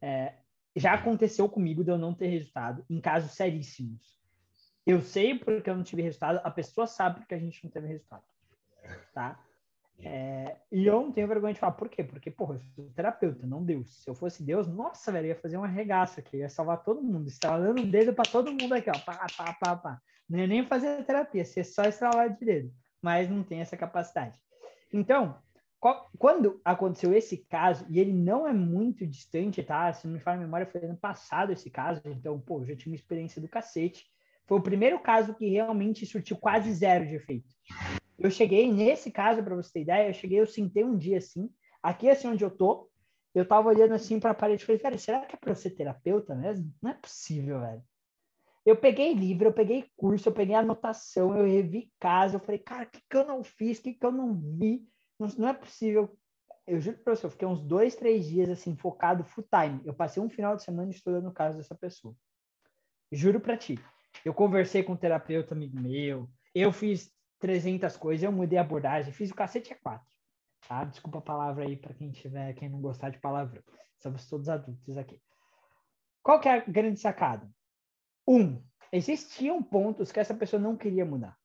[0.00, 0.34] É,
[0.76, 4.16] já aconteceu comigo de eu não ter resultado em casos seríssimos.
[4.86, 7.88] Eu sei porque eu não tive resultado, a pessoa sabe porque a gente não teve
[7.88, 8.24] resultado,
[9.12, 9.42] tá?
[9.98, 12.02] É, e eu não tenho vergonha de falar, por quê?
[12.02, 14.02] Porque, porra, eu sou terapeuta, não Deus.
[14.02, 17.28] Se eu fosse Deus, nossa, velho, ia fazer uma regaça aqui, ia salvar todo mundo,
[17.28, 20.00] estralando o dedo para todo mundo aqui, ó, pá, pá, pá, pá.
[20.28, 24.40] Não ia nem fazer terapia, ser só estralar de dedo, mas não tem essa capacidade.
[24.92, 25.38] Então,
[26.18, 29.92] quando aconteceu esse caso, e ele não é muito distante, tá?
[29.92, 32.76] Se não me falha a memória, foi ano passado esse caso, então, pô, eu já
[32.76, 34.06] tinha uma experiência do cacete.
[34.46, 37.48] Foi o primeiro caso que realmente surtiu quase zero de efeito.
[38.22, 41.50] Eu cheguei, nesse caso, para você ter ideia, eu cheguei, eu sentei um dia assim,
[41.82, 42.88] aqui assim onde eu tô,
[43.34, 45.70] eu tava olhando assim para a parede e falei, velho, será que é para ser
[45.70, 46.72] terapeuta mesmo?
[46.80, 47.82] Não é possível, velho.
[48.64, 52.84] Eu peguei livro, eu peguei curso, eu peguei anotação, eu revi casa, eu falei, cara,
[52.84, 54.86] o que, que eu não fiz, o que, que eu não vi?
[55.18, 56.16] Não, não é possível.
[56.64, 59.80] Eu juro para você, eu fiquei uns dois, três dias assim, focado full time.
[59.84, 62.14] Eu passei um final de semana estudando o caso dessa pessoa.
[63.10, 63.80] Juro para ti.
[64.24, 67.11] Eu conversei com um terapeuta amigo meu, eu fiz
[67.42, 70.08] 300 coisas, eu mudei a abordagem, fiz o cacete a quatro.
[70.68, 70.84] Tá?
[70.84, 73.64] Desculpa a palavra aí para quem tiver, quem não gostar de palavra.
[73.98, 75.20] Somos todos adultos aqui.
[76.22, 77.50] Qual que é a grande sacada?
[78.28, 81.36] Um, existiam pontos que essa pessoa não queria mudar,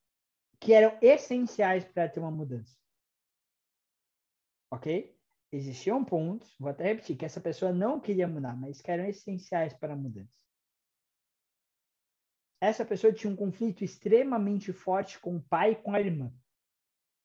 [0.59, 2.77] que eram essenciais para ter uma mudança.
[4.69, 5.17] Ok?
[5.51, 9.73] Existiam pontos, vou até repetir, que essa pessoa não queria mudar, mas que eram essenciais
[9.73, 10.46] para a mudança
[12.59, 16.33] essa pessoa tinha um conflito extremamente forte com o pai e com a irmã.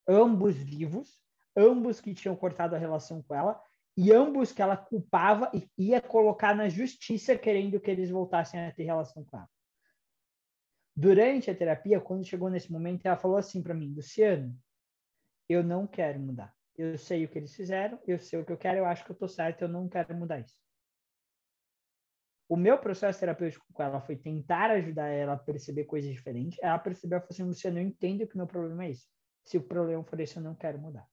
[0.07, 1.21] Ambos vivos,
[1.55, 3.61] ambos que tinham cortado a relação com ela,
[3.95, 8.71] e ambos que ela culpava e ia colocar na justiça querendo que eles voltassem a
[8.71, 9.49] ter relação com ela.
[10.95, 14.55] Durante a terapia, quando chegou nesse momento, ela falou assim para mim, Luciano,
[15.49, 16.53] eu não quero mudar.
[16.75, 19.11] Eu sei o que eles fizeram, eu sei o que eu quero, eu acho que
[19.11, 20.62] eu tô certo, eu não quero mudar isso.
[22.47, 26.59] O meu processo terapêutico com ela foi tentar ajudar ela a perceber coisas diferentes.
[26.61, 29.07] Ela percebeu, ela falou assim, Luciano, eu entendo que o meu problema é esse.
[29.45, 31.07] Se o problema for esse, eu não quero mudar.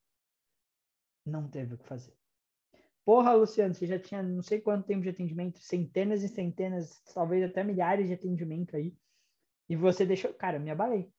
[1.25, 2.15] Não teve o que fazer.
[3.05, 7.43] Porra, Luciano, você já tinha não sei quanto tempo de atendimento, centenas e centenas, talvez
[7.43, 8.95] até milhares de atendimento aí,
[9.69, 10.33] e você deixou.
[10.35, 11.11] Cara, eu me abalei.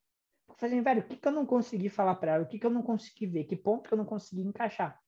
[0.57, 2.43] Falei, assim, velho, o que, que eu não consegui falar para ela?
[2.43, 3.45] O que, que eu não consegui ver?
[3.45, 5.01] Que ponto que eu não consegui encaixar?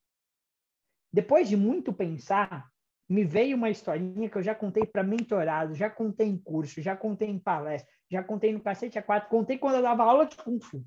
[1.11, 2.72] Depois de muito pensar,
[3.07, 6.95] me veio uma historinha que eu já contei para mentorado, já contei em curso, já
[6.95, 10.59] contei em palestra, já contei no Cacete A4, contei quando eu dava aula de Kung
[10.59, 10.85] Fu.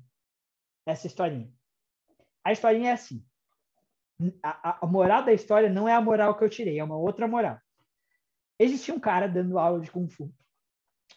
[0.85, 1.51] Essa historinha.
[2.43, 3.23] A historinha é assim.
[4.41, 7.27] A, a, moral da história não é a moral que eu tirei, é uma outra
[7.27, 7.59] moral.
[8.57, 10.33] Existia um cara dando aula de Kung Fu,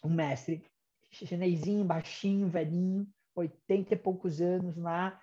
[0.05, 0.63] um mestre,
[1.11, 5.19] chinesinho, baixinho, velhinho, 80 e poucos anos lá,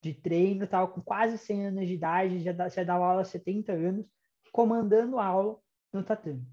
[0.00, 3.72] de treino, tal, com quase 100 anos de idade, já, já dava aula há 70
[3.72, 4.06] anos,
[4.58, 5.56] comandando a aula
[5.92, 6.44] no tatame.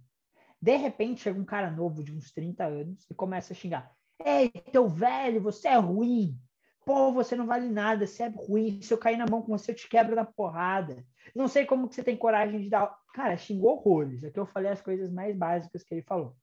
[0.61, 3.91] De repente, chega um cara novo de uns 30 anos e começa a xingar.
[4.23, 6.39] Ei, teu velho, você é ruim.
[6.85, 8.79] Pô, você não vale nada, você é ruim.
[8.79, 11.03] Se eu cair na mão com você, eu te quebro na porrada.
[11.33, 12.95] Não sei como que você tem coragem de dar.
[13.11, 14.23] Cara, xingou horrores.
[14.23, 16.35] Aqui eu falei as coisas mais básicas que ele falou.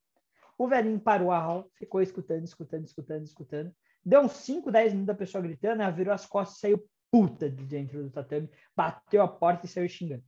[0.59, 3.72] O velhinho parou a aula, ficou escutando, escutando, escutando, escutando.
[4.05, 7.48] Deu uns 5, 10 minutos da pessoa gritando, ela virou as costas e saiu puta
[7.48, 10.25] de dentro do tatame, bateu a porta e saiu xingando.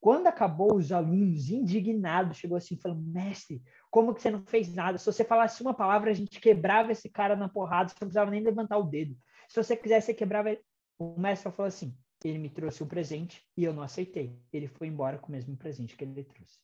[0.00, 4.96] Quando acabou, os alunos, indignados, chegou assim, falando, mestre, como que você não fez nada?
[4.96, 8.30] Se você falasse uma palavra, a gente quebrava esse cara na porrada, você não precisava
[8.30, 9.14] nem levantar o dedo.
[9.48, 10.56] Se você quisesse, você quebrava...
[10.98, 14.38] O mestre falou assim, ele me trouxe um presente e eu não aceitei.
[14.52, 16.58] Ele foi embora com o mesmo presente que ele trouxe.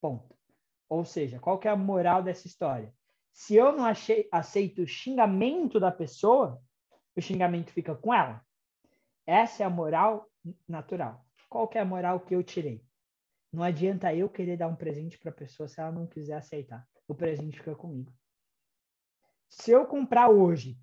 [0.00, 0.36] Ponto.
[0.88, 2.94] Ou seja, qual que é a moral dessa história?
[3.32, 6.60] Se eu não achei, aceito o xingamento da pessoa,
[7.16, 8.44] o xingamento fica com ela.
[9.26, 10.30] Essa é a moral
[10.68, 11.24] natural.
[11.54, 12.84] Qual que é a moral que eu tirei?
[13.52, 16.84] Não adianta eu querer dar um presente para a pessoa se ela não quiser aceitar.
[17.06, 18.12] O presente fica comigo.
[19.48, 20.76] Se eu comprar hoje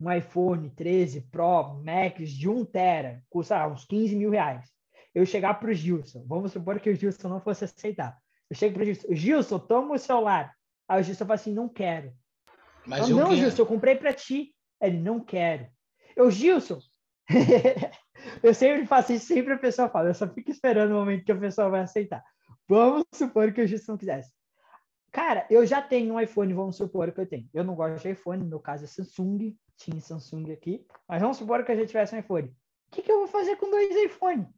[0.00, 4.72] um iPhone 13 Pro Max de 1 tera, custa uns 15 mil reais.
[5.14, 8.18] Eu chegar para o Gilson, vamos supor que o Gilson não fosse aceitar.
[8.48, 10.56] Eu chego para o Gilson, Gilson, toma o celular.
[10.88, 12.14] Aí o Gilson fala assim, não quero.
[12.86, 13.36] Mas eu, não, quero.
[13.36, 14.54] Gilson, eu comprei para ti.
[14.80, 15.68] Ele, não quero.
[16.16, 16.78] Eu, Gilson,
[18.42, 21.32] eu sempre faço isso, sempre a pessoa fala, eu só fico esperando o momento que
[21.32, 22.22] a pessoa vai aceitar.
[22.68, 24.32] Vamos supor que o não quisesse.
[25.10, 27.48] Cara, eu já tenho um iPhone, vamos supor que eu tenho.
[27.52, 31.36] Eu não gosto de iPhone, no meu caso é Samsung, tinha Samsung aqui, mas vamos
[31.36, 32.48] supor que eu já tivesse um iPhone.
[32.48, 34.48] O que, que eu vou fazer com dois iPhones?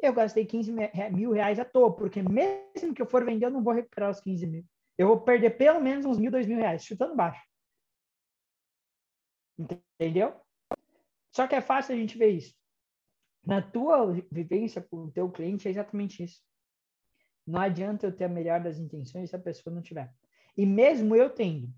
[0.00, 0.72] Eu gastei 15
[1.12, 4.20] mil reais à toa, porque mesmo que eu for vender, eu não vou recuperar os
[4.20, 4.64] 15 mil.
[4.96, 7.42] Eu vou perder pelo menos uns mil, dois mil reais, chutando baixo.
[9.58, 10.40] Entendeu?
[11.38, 12.52] Só que é fácil a gente ver isso.
[13.46, 16.42] Na tua vivência com o teu cliente é exatamente isso.
[17.46, 20.12] Não adianta eu ter a melhor das intenções se a pessoa não tiver.
[20.56, 21.72] E mesmo eu tendo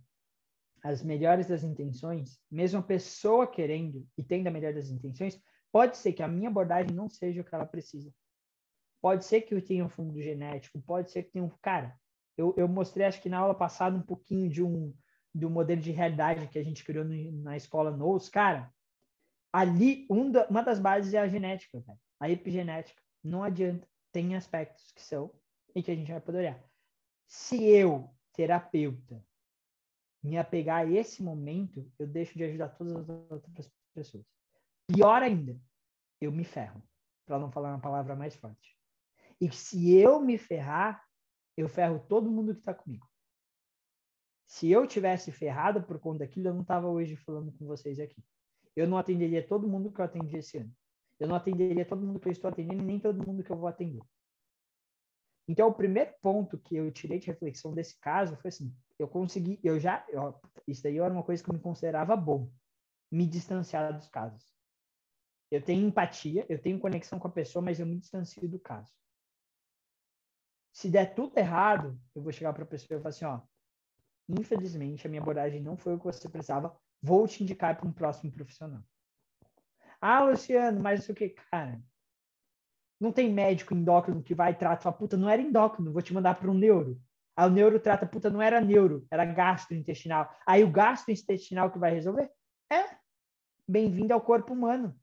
[0.82, 5.38] as melhores das intenções, mesmo a pessoa querendo e tendo a melhor das intenções,
[5.70, 8.10] pode ser que a minha abordagem não seja o que ela precisa.
[8.98, 11.50] Pode ser que eu tenha um fundo genético, pode ser que tenha um.
[11.60, 11.94] Cara,
[12.34, 14.96] eu, eu mostrei, acho que na aula passada, um pouquinho de um
[15.34, 18.30] do modelo de realidade que a gente criou no, na escola NOS.
[18.30, 18.72] Cara,
[19.52, 21.82] ali, um da, uma das bases é a genética,
[22.18, 23.02] a epigenética.
[23.22, 25.32] Não adianta, tem aspectos que são
[25.74, 26.64] e que a gente vai poder olhar.
[27.26, 29.24] Se eu, terapeuta,
[30.22, 34.24] me apegar a esse momento, eu deixo de ajudar todas as outras pessoas.
[34.86, 35.58] Pior ainda,
[36.20, 36.82] eu me ferro,
[37.24, 38.76] para não falar uma palavra mais forte.
[39.40, 41.02] E se eu me ferrar,
[41.56, 43.08] eu ferro todo mundo que está comigo.
[44.46, 48.22] Se eu tivesse ferrado por conta daquilo, eu não estava hoje falando com vocês aqui.
[48.80, 50.74] Eu não atenderia todo mundo que eu atendi esse ano.
[51.18, 53.68] Eu não atenderia todo mundo que eu estou atendendo, nem todo mundo que eu vou
[53.68, 54.00] atender.
[55.46, 59.60] Então, o primeiro ponto que eu tirei de reflexão desse caso foi assim: eu consegui,
[59.62, 60.06] eu já,
[60.66, 62.50] isso daí era uma coisa que eu me considerava bom,
[63.12, 64.50] me distanciar dos casos.
[65.50, 68.90] Eu tenho empatia, eu tenho conexão com a pessoa, mas eu me distancio do caso.
[70.72, 73.42] Se der tudo errado, eu vou chegar para a pessoa e falar assim: ó,
[74.26, 77.92] infelizmente a minha abordagem não foi o que você precisava, vou te indicar para um
[77.92, 78.82] próximo profissional.
[80.00, 81.80] Ah, Luciano, mas o que, cara?
[82.98, 86.12] Não tem médico endócrino que vai e trata, fala, puta, não era endócrino, vou te
[86.12, 87.00] mandar para um neuro.
[87.36, 90.30] Aí o neuro trata, puta, não era neuro, era gastrointestinal.
[90.46, 92.30] Aí o gastrointestinal que vai resolver?
[92.70, 92.98] É.
[93.66, 94.98] Bem-vindo ao corpo humano.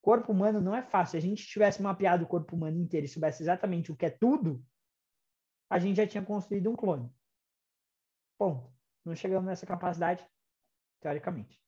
[0.00, 1.12] Corpo humano não é fácil.
[1.12, 4.10] Se a gente tivesse mapeado o corpo humano inteiro e soubesse exatamente o que é
[4.10, 4.64] tudo,
[5.68, 7.10] a gente já tinha construído um clone.
[8.38, 8.72] Ponto.
[9.04, 10.24] Não chegamos nessa capacidade,
[11.04, 11.60] teoricamente.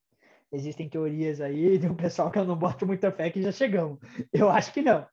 [0.50, 4.00] Existem teorias aí de um pessoal que eu não boto muita fé que já chegamos.
[4.32, 5.06] Eu acho que não.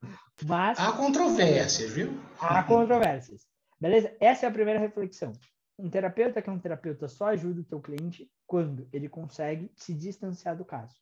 [0.46, 0.80] Mas.
[0.80, 2.14] Há controvérsias, viu?
[2.40, 3.46] Há controvérsias.
[3.80, 4.16] Beleza?
[4.20, 5.34] Essa é a primeira reflexão.
[5.78, 9.94] Um terapeuta que é um terapeuta só ajuda o teu cliente quando ele consegue se
[9.94, 10.96] distanciar do caso.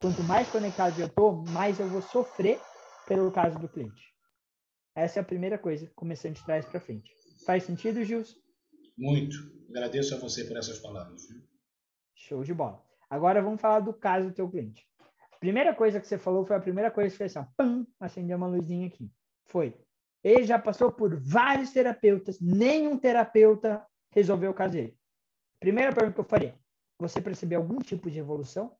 [0.00, 2.60] Quanto mais conectado eu estou, mais eu vou sofrer
[3.08, 4.14] pelo caso do cliente.
[4.94, 7.10] Essa é a primeira coisa, começando de trás para frente.
[7.44, 8.36] Faz sentido, Gilson?
[8.96, 9.36] Muito.
[9.70, 11.22] Agradeço a você por essas palavras.
[12.20, 12.84] Show de bola.
[13.08, 14.86] Agora vamos falar do caso do teu cliente.
[15.40, 18.46] Primeira coisa que você falou foi a primeira coisa que fez assim, pam, acendeu uma
[18.46, 19.10] luzinha aqui.
[19.46, 19.74] Foi.
[20.22, 24.98] Ele já passou por vários terapeutas, nenhum terapeuta resolveu o caso dele.
[25.58, 26.60] Primeira pergunta que eu faria:
[26.98, 28.76] você percebeu algum tipo de evolução?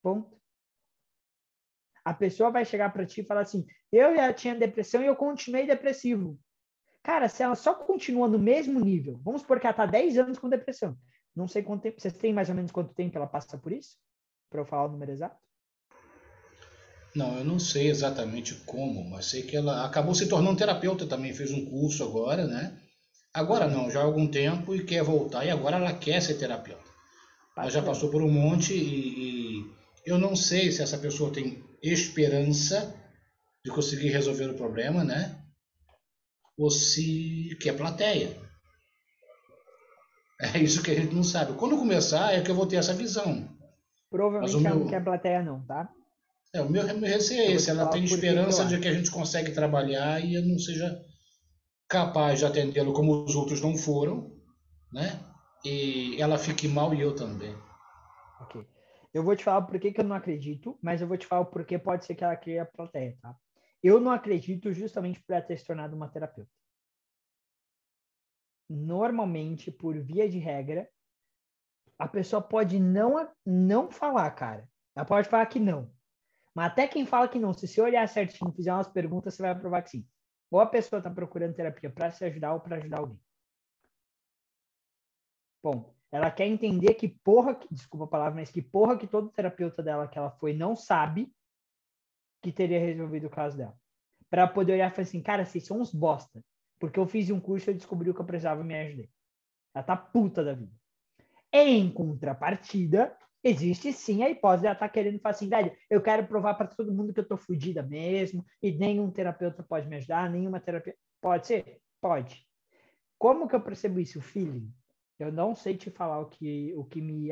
[0.00, 0.40] Ponto.
[2.04, 5.16] A pessoa vai chegar para ti e falar assim: eu já tinha depressão e eu
[5.16, 6.38] continuei depressivo.
[7.04, 10.38] Cara, se ela só continua no mesmo nível, vamos supor que ela está 10 anos
[10.38, 10.96] com depressão.
[11.36, 12.00] Não sei quanto tempo.
[12.00, 13.98] Vocês têm mais ou menos quanto tempo ela passa por isso?
[14.48, 15.36] Para eu falar o número exato?
[17.14, 21.34] Não, eu não sei exatamente como, mas sei que ela acabou se tornando terapeuta também,
[21.34, 22.76] fez um curso agora, né?
[23.34, 26.82] Agora não, já há algum tempo e quer voltar, e agora ela quer ser terapeuta.
[27.56, 29.72] Ela já passou por um monte e, e
[30.06, 32.94] eu não sei se essa pessoa tem esperança
[33.62, 35.43] de conseguir resolver o problema, né?
[36.56, 38.36] Ou se quer plateia.
[40.40, 41.54] É isso que a gente não sabe.
[41.54, 43.48] Quando começar é que eu vou ter essa visão.
[44.10, 44.84] Provavelmente ela meu...
[44.84, 45.90] não quer plateia não, tá?
[46.52, 47.70] É, o meu, meu receio é esse.
[47.70, 51.00] Ela tem esperança de que a gente consegue trabalhar e eu não seja
[51.88, 54.32] capaz de atendê-lo como os outros não foram,
[54.92, 55.20] né?
[55.64, 57.56] E ela fique mal e eu também.
[58.40, 58.64] Ok.
[59.12, 61.42] Eu vou te falar por que, que eu não acredito, mas eu vou te falar
[61.42, 63.36] o porquê pode ser que ela crie a plateia, tá?
[63.84, 66.50] Eu não acredito justamente por ela ter se tornado uma terapeuta
[68.68, 70.88] normalmente, por via de regra,
[71.98, 74.68] a pessoa pode não, não falar, cara.
[74.96, 75.92] Ela pode falar que não.
[76.54, 79.42] Mas até quem fala que não, se você olhar certinho e fizer umas perguntas, você
[79.42, 80.08] vai provar que sim.
[80.50, 83.20] Ou a pessoa está procurando terapia para se ajudar ou para ajudar alguém.
[85.62, 89.30] Bom, ela quer entender que porra, que, desculpa a palavra, mas que porra que todo
[89.30, 91.34] terapeuta dela que ela foi não sabe
[92.44, 93.74] que teria resolvido o caso dela.
[94.28, 96.44] Para poder olhar e falar assim, cara, vocês são uns bosta.
[96.78, 99.08] Porque eu fiz um curso e descobri o que eu precisava e me ajudei.
[99.74, 100.72] Ela tá puta da vida.
[101.50, 105.48] Em contrapartida, existe sim a hipótese de ela tá querendo falar assim,
[105.88, 109.88] eu quero provar para todo mundo que eu tô fodida mesmo, e nenhum terapeuta pode
[109.88, 110.94] me ajudar, nenhuma terapia.
[111.20, 111.80] Pode ser?
[112.00, 112.46] Pode.
[113.18, 114.18] Como que eu percebo isso?
[114.18, 114.70] O feeling.
[115.18, 117.30] Eu não sei te falar o que, o que me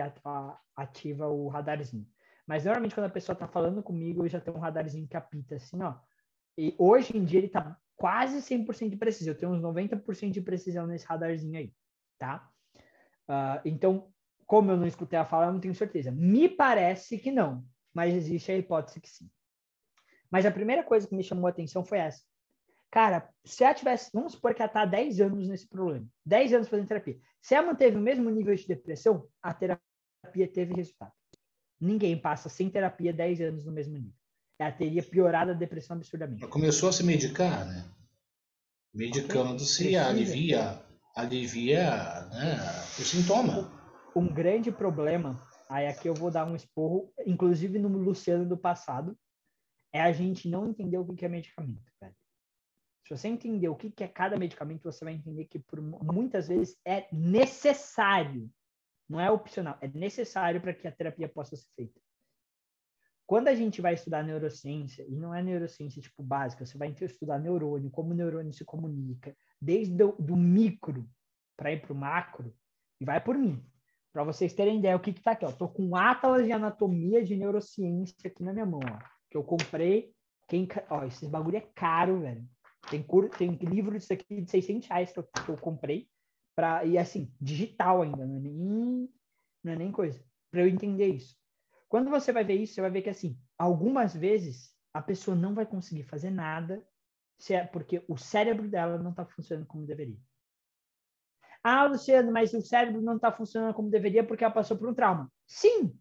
[0.75, 2.07] ativa o radarzinho.
[2.53, 5.55] Mas normalmente quando a pessoa está falando comigo, eu já tenho um radarzinho que apita
[5.55, 5.95] assim, ó.
[6.55, 9.33] E hoje em dia ele está quase 100% de precisão.
[9.33, 11.73] Eu tenho uns 90% de precisão nesse radarzinho aí,
[12.19, 12.47] tá?
[13.27, 14.13] Uh, então,
[14.45, 16.11] como eu não escutei a fala, eu não tenho certeza.
[16.11, 19.31] Me parece que não, mas existe a hipótese que sim.
[20.31, 22.23] Mas a primeira coisa que me chamou a atenção foi essa.
[22.91, 26.53] Cara, se ela tivesse, vamos supor que ela está há 10 anos nesse problema, 10
[26.53, 27.19] anos fazendo terapia.
[27.41, 31.15] Se ela manteve o mesmo nível de depressão, a terapia teve resultado.
[31.83, 34.13] Ninguém passa sem terapia 10 anos no mesmo nível.
[34.57, 36.41] Ela teria piorado a depressão absurdamente.
[36.41, 37.85] Ela começou a se medicar, né?
[38.95, 40.81] Medicando-se alivia,
[41.17, 41.91] alivia
[42.27, 42.57] né,
[43.01, 43.69] o sintoma.
[44.15, 49.19] Um grande problema, aí aqui eu vou dar um esporro, inclusive no Luciano do passado,
[49.93, 52.15] é a gente não entender o que é medicamento, velho.
[53.09, 56.79] Se você entender o que é cada medicamento, você vai entender que por muitas vezes
[56.85, 58.49] é necessário,
[59.13, 62.01] não é opcional, é necessário para que a terapia possa ser feita.
[63.27, 67.39] Quando a gente vai estudar neurociência, e não é neurociência tipo básica, você vai estudar
[67.39, 71.07] neurônio, como o neurônio se comunica, desde do, do micro
[71.57, 72.55] para ir para o macro,
[72.99, 73.63] e vai por mim.
[74.13, 75.45] Para vocês terem ideia, o que está aqui?
[75.45, 78.99] Estou com um Atlas de Anatomia de Neurociência aqui na minha mão, ó,
[79.31, 80.13] que eu comprei.
[80.49, 82.47] Quem, ó, esses bagulho é caro, velho.
[82.91, 83.29] Tem, cur...
[83.31, 86.09] tem livro disso aqui de 600 reais que eu, que eu comprei.
[86.55, 86.85] Pra...
[86.85, 89.15] E assim, digital ainda, não é nem,
[89.65, 90.23] não é nem coisa.
[90.51, 91.37] Para eu entender isso.
[91.89, 95.55] Quando você vai ver isso, você vai ver que assim, algumas vezes a pessoa não
[95.55, 96.87] vai conseguir fazer nada
[97.51, 100.17] é porque o cérebro dela não está funcionando como deveria.
[101.65, 104.95] Ah, Luciano, mas o cérebro não está funcionando como deveria porque ela passou por um
[104.95, 105.29] trauma.
[105.45, 105.99] Sim.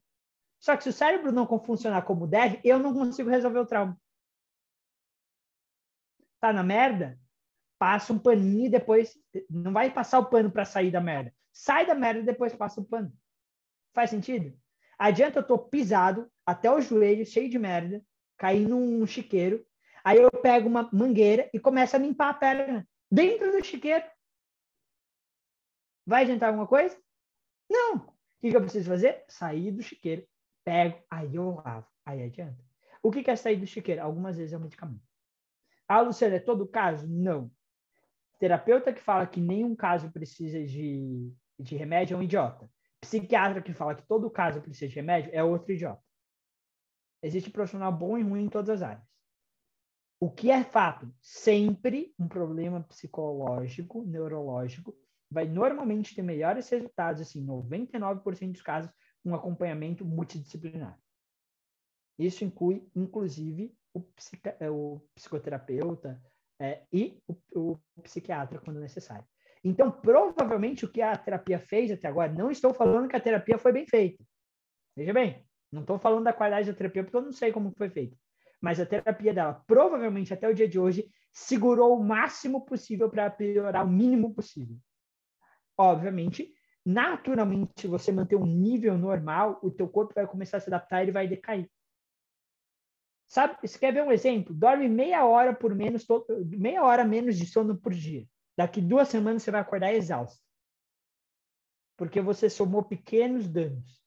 [0.59, 3.99] Só que se o cérebro não funcionar como deve, eu não consigo resolver o trauma
[6.41, 7.20] tá na merda,
[7.81, 9.17] passa um paninho e depois
[9.49, 11.33] não vai passar o pano para sair da merda.
[11.51, 13.11] Sai da merda e depois passa o pano.
[13.91, 14.55] Faz sentido?
[14.99, 18.05] Adianta eu tô pisado até o joelho, cheio de merda,
[18.37, 19.65] cair num chiqueiro,
[20.03, 24.05] aí eu pego uma mangueira e começo a limpar a perna dentro do chiqueiro.
[26.05, 26.95] Vai adiantar alguma coisa?
[27.67, 27.95] Não.
[27.95, 29.25] O que, que eu preciso fazer?
[29.27, 30.23] Sair do chiqueiro,
[30.63, 32.63] pego, aí eu lavo, aí adianta.
[33.01, 34.03] O que, que é sair do chiqueiro?
[34.03, 35.01] Algumas vezes é um medicamento.
[35.87, 37.07] Ah, Luciano, é todo caso?
[37.07, 37.51] Não.
[38.41, 42.67] Terapeuta que fala que nenhum caso precisa de, de remédio é um idiota.
[42.99, 46.01] Psiquiatra que fala que todo caso precisa de remédio é outro idiota.
[47.21, 49.07] Existe profissional bom e ruim em todas as áreas.
[50.19, 51.13] O que é fato?
[51.21, 54.97] Sempre um problema psicológico, neurológico,
[55.29, 58.91] vai normalmente ter melhores resultados, assim, 99% dos casos,
[59.23, 60.99] um acompanhamento multidisciplinar.
[62.17, 66.19] Isso inclui, inclusive, o, psica, é, o psicoterapeuta
[66.61, 69.25] é, e o, o, psiquiatra quando necessário.
[69.63, 73.57] Então, provavelmente, o que a terapia fez até agora, não estou falando que a terapia
[73.57, 74.23] foi bem feita.
[74.95, 77.89] Veja bem, não estou falando da qualidade da terapia, porque eu não sei como foi
[77.89, 78.15] feita.
[78.61, 83.31] Mas a terapia dela, provavelmente, até o dia de hoje, segurou o máximo possível para
[83.31, 84.77] piorar o mínimo possível.
[85.75, 86.53] Obviamente,
[86.85, 90.99] naturalmente, se você manter um nível normal, o teu corpo vai começar a se adaptar
[90.99, 91.67] e ele vai decair.
[93.31, 94.53] Sabe, você quer ver um exemplo?
[94.53, 96.05] Dorme meia hora por menos,
[96.49, 98.27] meia hora menos de sono por dia.
[98.57, 100.43] Daqui duas semanas você vai acordar exausto.
[101.95, 104.03] Porque você somou pequenos danos.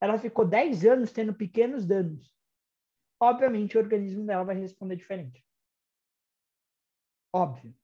[0.00, 2.32] Ela ficou 10 anos tendo pequenos danos.
[3.18, 5.44] Obviamente, o organismo dela vai responder diferente.
[7.32, 7.74] Óbvio.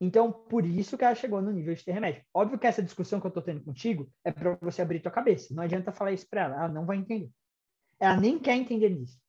[0.00, 2.24] Então, por isso que ela chegou no nível de ter remédio.
[2.34, 5.54] Óbvio que essa discussão que eu estou tendo contigo é para você abrir tua cabeça.
[5.54, 6.56] Não adianta falar isso para ela.
[6.56, 7.30] Ela não vai entender.
[8.00, 9.24] Ela nem quer entender isso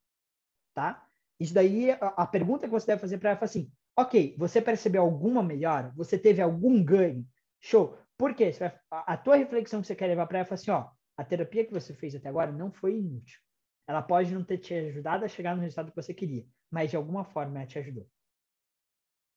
[0.78, 1.04] tá?
[1.40, 4.62] Isso daí, a, a pergunta que você deve fazer para ela é assim: ok, você
[4.62, 5.92] percebeu alguma melhora?
[5.96, 7.28] Você teve algum ganho?
[7.60, 7.98] Show.
[8.16, 8.52] Por quê?
[8.52, 10.88] Vai, a, a, tua reflexão que você quer levar para ela é assim: ó,
[11.18, 13.40] a terapia que você fez até agora não foi inútil.
[13.88, 16.98] Ela pode não ter te ajudado a chegar no resultado que você queria, mas de
[16.98, 18.08] alguma forma ela te ajudou.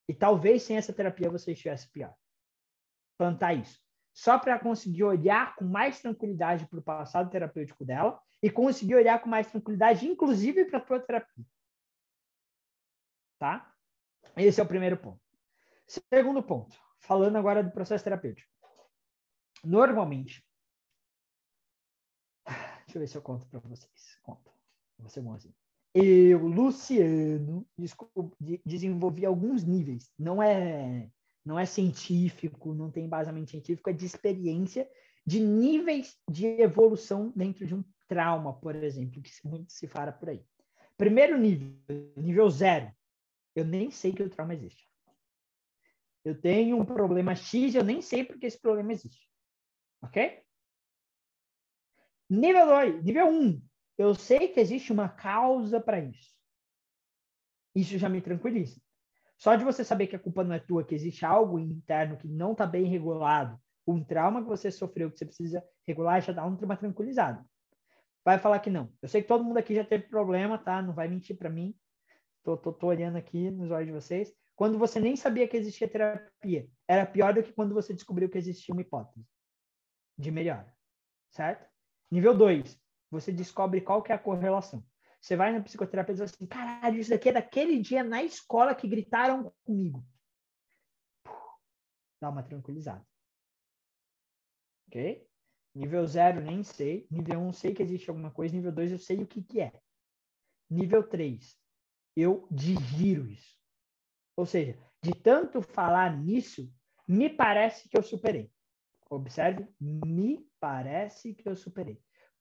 [0.07, 2.15] E talvez sem essa terapia você estivesse pior.
[3.17, 3.81] Plantar isso.
[4.13, 9.21] Só para conseguir olhar com mais tranquilidade para o passado terapêutico dela e conseguir olhar
[9.21, 11.45] com mais tranquilidade, inclusive para a tua terapia.
[13.39, 13.75] Tá?
[14.37, 15.21] Esse é o primeiro ponto.
[15.87, 18.51] Segundo ponto, falando agora do processo terapêutico.
[19.65, 20.45] Normalmente,
[22.87, 24.19] deixa eu ver se eu conto para vocês.
[24.23, 24.51] Conto.
[24.99, 25.55] Vou ser bonzinho.
[25.93, 27.67] Eu, Luciano,
[28.65, 30.13] desenvolvi alguns níveis.
[30.17, 31.11] Não é,
[31.45, 34.89] não é científico, não tem embasamento científico, é de experiência
[35.27, 40.29] de níveis de evolução dentro de um trauma, por exemplo, que muito se fala por
[40.29, 40.45] aí.
[40.97, 41.77] Primeiro nível,
[42.17, 42.93] nível zero.
[43.55, 44.89] Eu nem sei que o trauma existe.
[46.25, 49.29] Eu tenho um problema X, eu nem sei porque esse problema existe.
[50.03, 50.43] Ok?
[52.29, 53.31] Nível 2, nível 1.
[53.31, 53.63] Um,
[53.99, 56.35] eu sei que existe uma causa para isso.
[57.75, 58.81] Isso já me tranquiliza.
[59.41, 62.29] Só de você saber que a culpa não é tua, que existe algo interno que
[62.29, 66.45] não está bem regulado, um trauma que você sofreu que você precisa regular, já dá
[66.45, 67.43] uma tranquilizada.
[68.23, 68.93] Vai falar que não.
[69.01, 70.83] Eu sei que todo mundo aqui já teve problema, tá?
[70.83, 71.75] Não vai mentir para mim.
[72.45, 74.31] Tô, tô, tô olhando aqui nos olhos de vocês.
[74.55, 78.37] Quando você nem sabia que existia terapia, era pior do que quando você descobriu que
[78.37, 79.25] existia uma hipótese
[80.19, 80.71] de melhora,
[81.31, 81.67] certo?
[82.11, 82.79] Nível 2,
[83.11, 84.85] você descobre qual que é a correlação.
[85.21, 88.75] Você vai na psicoterapia e diz assim, caralho, isso daqui é daquele dia na escola
[88.75, 90.03] que gritaram comigo.
[92.21, 93.07] Dá uma tranquilizada.
[94.89, 95.27] Ok?
[95.75, 97.07] Nível 0, nem sei.
[97.11, 98.55] Nível 1, um, sei que existe alguma coisa.
[98.55, 99.73] Nível 2, eu sei o que, que é.
[100.69, 101.57] Nível 3,
[102.17, 103.59] eu digiro isso.
[104.37, 106.73] Ou seja, de tanto falar nisso,
[107.07, 108.51] me parece que eu superei.
[109.09, 112.01] Observe, me parece que eu superei.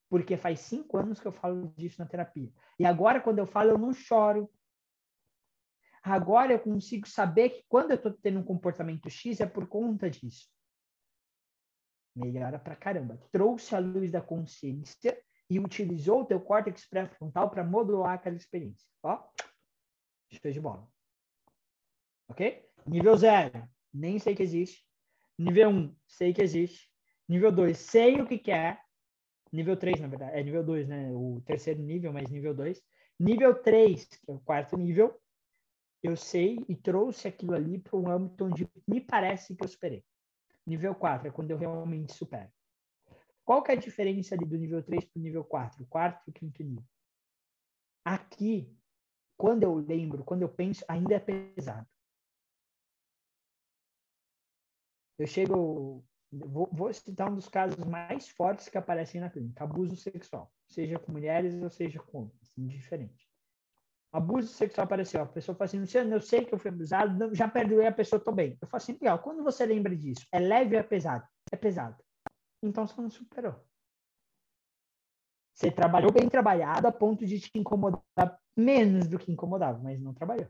[0.10, 2.52] Porque faz cinco anos que eu falo disso na terapia.
[2.80, 4.52] E agora, quando eu falo, eu não choro.
[6.02, 10.10] Agora eu consigo saber que quando eu estou tendo um comportamento X é por conta
[10.10, 10.50] disso.
[12.16, 13.18] Melhora pra caramba.
[13.32, 18.88] Trouxe a luz da consciência e utilizou o teu córtex pré-frontal para modular aquela experiência.
[19.04, 19.28] Ó,
[20.32, 20.88] show de bola.
[22.28, 22.68] Ok?
[22.86, 24.86] Nível 0, nem sei que existe.
[25.38, 26.90] Nível 1, um, sei que existe.
[27.28, 28.74] Nível 2, sei o que quer.
[28.76, 28.89] É.
[29.52, 30.38] Nível 3, na verdade.
[30.38, 31.12] É nível 2, né?
[31.12, 32.82] O terceiro nível, mas nível 2.
[33.20, 35.20] Nível 3, que é o quarto nível,
[36.02, 40.04] eu sei e trouxe aquilo ali para um âmbito onde me parece que eu superei.
[40.66, 42.50] Nível 4 é quando eu realmente supero.
[43.44, 45.84] Qual que é a diferença ali do nível 3 para o nível 4?
[45.84, 46.86] O quarto e quinto nível.
[48.06, 48.72] Aqui,
[49.36, 51.88] quando eu lembro, quando eu penso, ainda é pesado.
[55.18, 56.06] Eu chego.
[56.32, 61.00] Vou, vou, citar um dos casos mais fortes que aparecem na clínica: abuso sexual, seja
[61.00, 63.28] com mulheres ou seja com homens, indiferente.
[64.12, 67.48] Abuso sexual apareceu, a pessoa fala assim: Luciano, eu sei que eu fui abusado, já
[67.48, 68.58] perdoei a pessoa, tô bem.
[68.62, 71.28] Eu falo assim: legal, quando você lembra disso, é leve ou é pesado?
[71.52, 71.98] É pesado.
[72.62, 73.56] Então você não superou.
[75.54, 80.14] Você trabalhou bem trabalhado a ponto de te incomodar menos do que incomodava, mas não
[80.14, 80.48] trabalhou.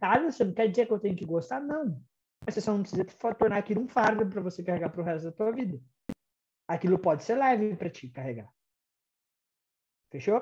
[0.00, 1.60] Ah, Luciano, quer dizer que eu tenho que gostar?
[1.60, 2.00] Não.
[2.46, 5.32] Você só não precisa tornar aquilo um fardo para você carregar para o resto da
[5.32, 5.80] tua vida.
[6.68, 8.48] Aquilo pode ser leve para te carregar.
[10.10, 10.40] Fechou?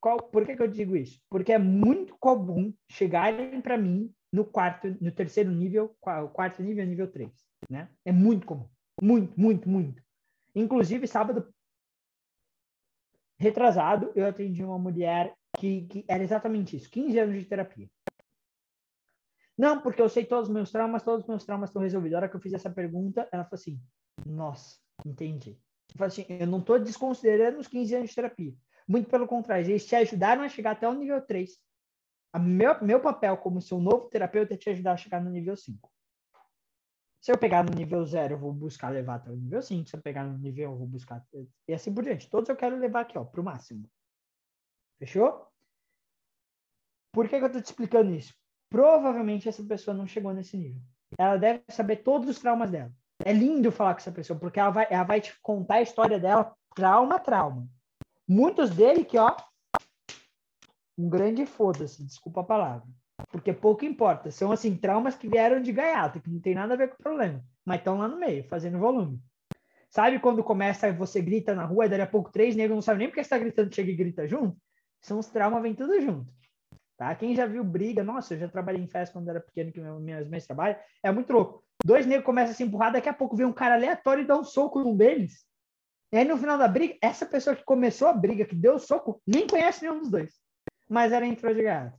[0.00, 1.20] Qual, por que, que eu digo isso?
[1.28, 7.10] Porque é muito comum chegarem para mim no quarto, no terceiro nível, quarto nível nível
[7.10, 7.30] 3,
[7.68, 7.88] né?
[8.04, 8.68] É muito comum.
[9.00, 10.02] Muito, muito, muito.
[10.54, 11.52] Inclusive, sábado
[13.38, 17.88] retrasado, eu atendi uma mulher que, que era exatamente isso, 15 anos de terapia.
[19.56, 22.14] Não, porque eu sei todos os meus traumas, todos os meus traumas estão resolvidos.
[22.14, 23.80] A hora que eu fiz essa pergunta, ela falou assim:
[24.26, 25.50] Nossa, entendi.
[25.90, 28.54] Eu falei assim: Eu não estou desconsiderando os 15 anos de terapia.
[28.88, 31.50] Muito pelo contrário, eles te ajudaram a chegar até o nível 3.
[32.32, 35.56] A meu, meu papel como seu novo terapeuta é te ajudar a chegar no nível
[35.56, 35.92] 5.
[37.20, 39.88] Se eu pegar no nível 0, eu vou buscar levar até o nível 5.
[39.88, 41.24] Se eu pegar no nível 1, eu vou buscar.
[41.68, 42.28] E assim por diante.
[42.28, 43.88] Todos eu quero levar aqui, ó, para o máximo.
[44.98, 45.46] Fechou?
[47.12, 48.34] Por que, que eu estou te explicando isso?
[48.72, 50.80] Provavelmente essa pessoa não chegou nesse nível.
[51.18, 52.90] Ela deve saber todos os traumas dela.
[53.22, 56.18] É lindo falar com essa pessoa, porque ela vai, ela vai te contar a história
[56.18, 57.68] dela trauma a trauma.
[58.26, 59.36] Muitos dele que, ó,
[60.96, 62.88] um grande foda-se, desculpa a palavra.
[63.30, 64.30] Porque pouco importa.
[64.30, 67.02] São, assim, traumas que vieram de gaiato, que não tem nada a ver com o
[67.02, 67.44] problema.
[67.66, 69.20] Mas estão lá no meio, fazendo volume.
[69.90, 73.00] Sabe quando começa você grita na rua e daqui a pouco três negros não sabem
[73.00, 74.56] nem porque você está gritando, chega e grita junto?
[75.02, 76.32] São os traumas, vem tudo junto.
[77.02, 77.16] Tá?
[77.16, 80.28] Quem já viu briga, nossa, eu já trabalhei em festa quando era pequeno, que minhas
[80.28, 81.64] mães trabalham, é muito louco.
[81.84, 84.38] Dois negros começam a se empurrar, daqui a pouco vem um cara aleatório e dá
[84.38, 85.44] um soco num deles.
[86.12, 88.78] E aí no final da briga, essa pessoa que começou a briga, que deu o
[88.78, 90.32] soco, nem conhece nenhum dos dois.
[90.88, 91.98] Mas era entrou de gato.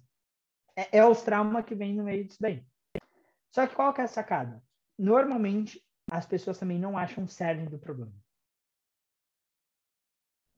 [0.74, 2.66] É, é os traumas que vem no meio disso daí.
[3.54, 4.64] Só que qual que é a sacada?
[4.98, 8.14] Normalmente, as pessoas também não acham cerne do problema.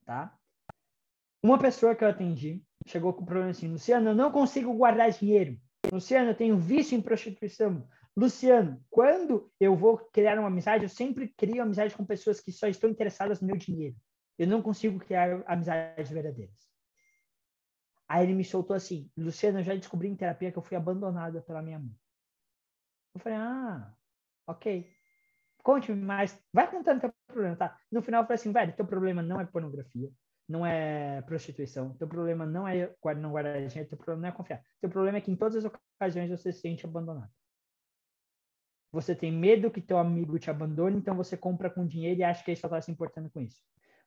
[0.04, 0.35] Tá?
[1.42, 5.10] Uma pessoa que eu atendi, chegou com o problema assim: Luciano, eu não consigo guardar
[5.10, 5.58] dinheiro.
[5.92, 7.86] Luciano, eu tenho vício em prostituição.
[8.16, 12.66] Luciano, quando eu vou criar uma amizade, eu sempre crio amizade com pessoas que só
[12.66, 13.94] estão interessadas no meu dinheiro.
[14.38, 16.56] Eu não consigo criar amizades verdadeiras.
[18.08, 21.42] Aí ele me soltou assim: Luciano, eu já descobri em terapia que eu fui abandonada
[21.42, 21.94] pela minha mãe.
[23.14, 23.94] Eu falei: Ah,
[24.46, 24.90] ok.
[25.62, 26.38] Conte-me mais.
[26.52, 27.78] Vai contando teu problema, tá?
[27.90, 30.10] No final eu falei assim: velho, teu problema não é pornografia
[30.48, 31.94] não é prostituição.
[31.94, 34.62] Teu problema não é não guardar dinheiro, teu problema não é confiar.
[34.80, 37.30] Teu problema é que em todas as ocasiões você se sente abandonado.
[38.92, 42.42] Você tem medo que teu amigo te abandone, então você compra com dinheiro e acha
[42.42, 43.60] que ele só está se importando com isso.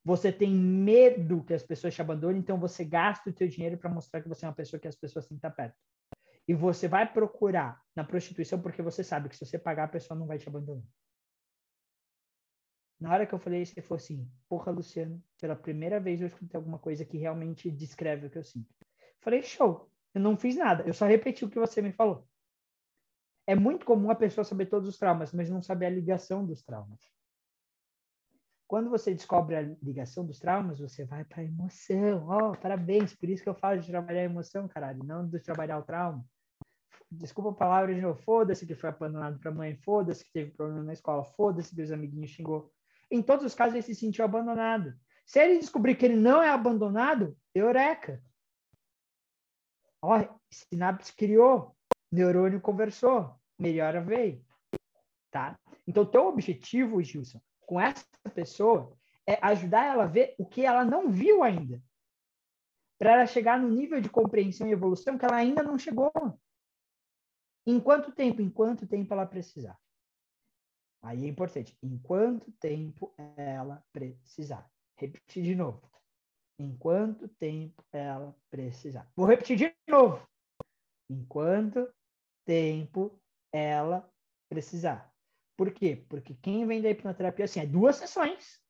[0.04, 3.90] Você tem medo que as pessoas te abandonem, então você gasta o teu dinheiro para
[3.90, 5.76] mostrar que você é uma pessoa que as pessoas têm que estar perto.
[6.48, 10.18] E você vai procurar na prostituição porque você sabe que se você pagar, a pessoa
[10.18, 10.84] não vai te abandonar.
[13.00, 16.28] Na hora que eu falei isso, ele falou assim: Porra, Luciano, pela primeira vez eu
[16.28, 18.74] escutei alguma coisa que realmente descreve o que eu sinto.
[19.22, 22.28] Falei: Show, eu não fiz nada, eu só repeti o que você me falou.
[23.48, 26.62] É muito comum a pessoa saber todos os traumas, mas não saber a ligação dos
[26.62, 27.00] traumas.
[28.68, 32.28] Quando você descobre a ligação dos traumas, você vai para a emoção.
[32.30, 35.80] Oh, parabéns, por isso que eu falo de trabalhar a emoção, caralho, não de trabalhar
[35.80, 36.24] o trauma.
[37.10, 40.52] Desculpa a palavra de novo, foda-se que foi abandonado para a mãe, foda-se que teve
[40.52, 42.72] problema na escola, foda-se que os amiguinhos xingou.
[43.12, 44.94] Em todos os casos, ele se sentiu abandonado.
[45.26, 48.22] Se ele descobrir que ele não é abandonado, eureka.
[50.02, 51.76] Ó, sinapse criou,
[52.12, 54.44] neurônio conversou, melhora veio.
[55.32, 55.60] Tá?
[55.88, 58.98] Então, teu objetivo, Gilson, com essa pessoa
[59.28, 61.80] é ajudar ela a ver o que ela não viu ainda.
[62.98, 66.12] Para ela chegar no nível de compreensão e evolução que ela ainda não chegou.
[67.68, 68.42] Em quanto tempo?
[68.42, 69.78] Em quanto tempo ela precisar.
[71.02, 71.78] Aí é importante.
[71.82, 74.70] Em quanto tempo ela precisar.
[74.98, 75.90] Repetir de novo.
[76.58, 79.10] Em quanto tempo ela precisar.
[79.16, 80.28] Vou repetir de novo.
[81.10, 81.92] Em quanto
[82.46, 83.20] tempo
[83.52, 84.12] ela
[84.50, 85.14] precisar.
[85.56, 86.06] Por quê?
[86.10, 88.62] Porque quem vem da hipnoterapia, assim, é duas sessões.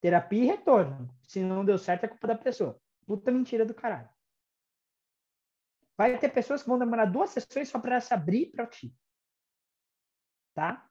[0.00, 1.08] Terapia e retorno.
[1.22, 2.80] Se não deu certo, é culpa da pessoa.
[3.06, 4.08] Puta mentira do caralho.
[5.96, 8.94] Vai ter pessoas que vão demorar duas sessões só para se abrir para ti.
[10.54, 10.85] Tá?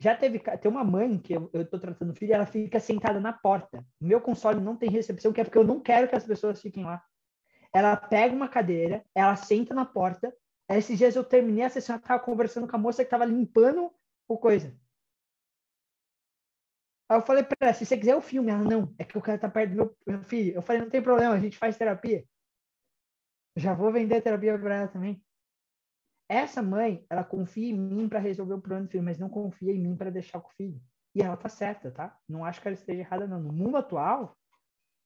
[0.00, 3.32] Já teve, tem uma mãe que eu, estou tratando o filho, ela fica sentada na
[3.32, 3.84] porta.
[4.00, 6.84] Meu console não tem recepção, que é porque eu não quero que as pessoas fiquem
[6.84, 7.02] lá.
[7.74, 10.32] Ela pega uma cadeira, ela senta na porta.
[10.68, 13.92] Esses dias eu terminei a sessão, eu estava conversando com a moça que estava limpando
[14.28, 14.76] o coisa.
[17.08, 19.22] Aí eu falei para ela, se você quiser o filme, ela, não, é que o
[19.22, 20.54] cara tá perto do meu, meu filho.
[20.54, 22.24] Eu falei, não tem problema, a gente faz terapia.
[23.56, 25.20] Já vou vender terapia para ela também.
[26.28, 29.72] Essa mãe, ela confia em mim para resolver o problema do filho, mas não confia
[29.72, 30.80] em mim para deixar com o filho.
[31.14, 32.18] E ela tá certa, tá?
[32.28, 33.40] Não acho que ela esteja errada, não.
[33.40, 34.36] No mundo atual,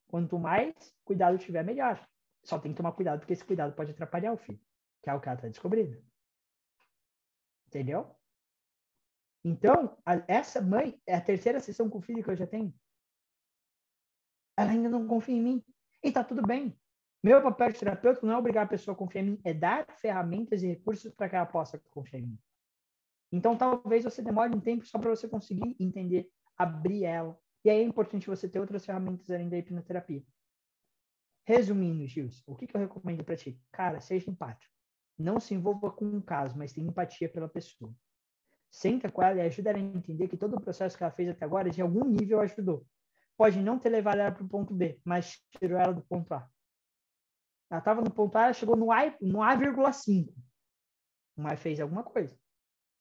[0.09, 2.05] quanto mais cuidado tiver, melhor.
[2.43, 4.61] Só tem que tomar cuidado, porque esse cuidado pode atrapalhar o filho,
[5.01, 6.03] que é o que ela tá descobrindo.
[7.69, 8.15] Entendeu?
[9.45, 12.75] Então, a, essa mãe é a terceira sessão com o filho que eu já tenho.
[14.57, 15.65] Ela ainda não confia em mim.
[16.03, 16.77] E tá tudo bem.
[17.23, 19.87] Meu papel de terapeuta não é obrigar a pessoa a confiar em mim, é dar
[20.01, 22.39] ferramentas e recursos para que ela possa confiar em mim.
[23.31, 27.39] Então, talvez você demore um tempo só para você conseguir entender, abrir ela.
[27.65, 30.23] E aí é importante você ter outras ferramentas além da hipnoterapia.
[31.47, 33.61] Resumindo, Gils, o que, que eu recomendo para ti?
[33.71, 34.73] Cara, seja empático.
[35.17, 37.95] Não se envolva com um caso, mas tenha empatia pela pessoa.
[38.69, 41.29] Senta com ela e ajuda ela a entender que todo o processo que ela fez
[41.29, 42.85] até agora, de algum nível, ajudou.
[43.37, 46.49] Pode não ter levado ela para o ponto B, mas tirou ela do ponto A.
[47.73, 50.31] Ela estava no ponto A, chegou no A, no A,5.
[51.35, 52.39] Mas fez alguma coisa.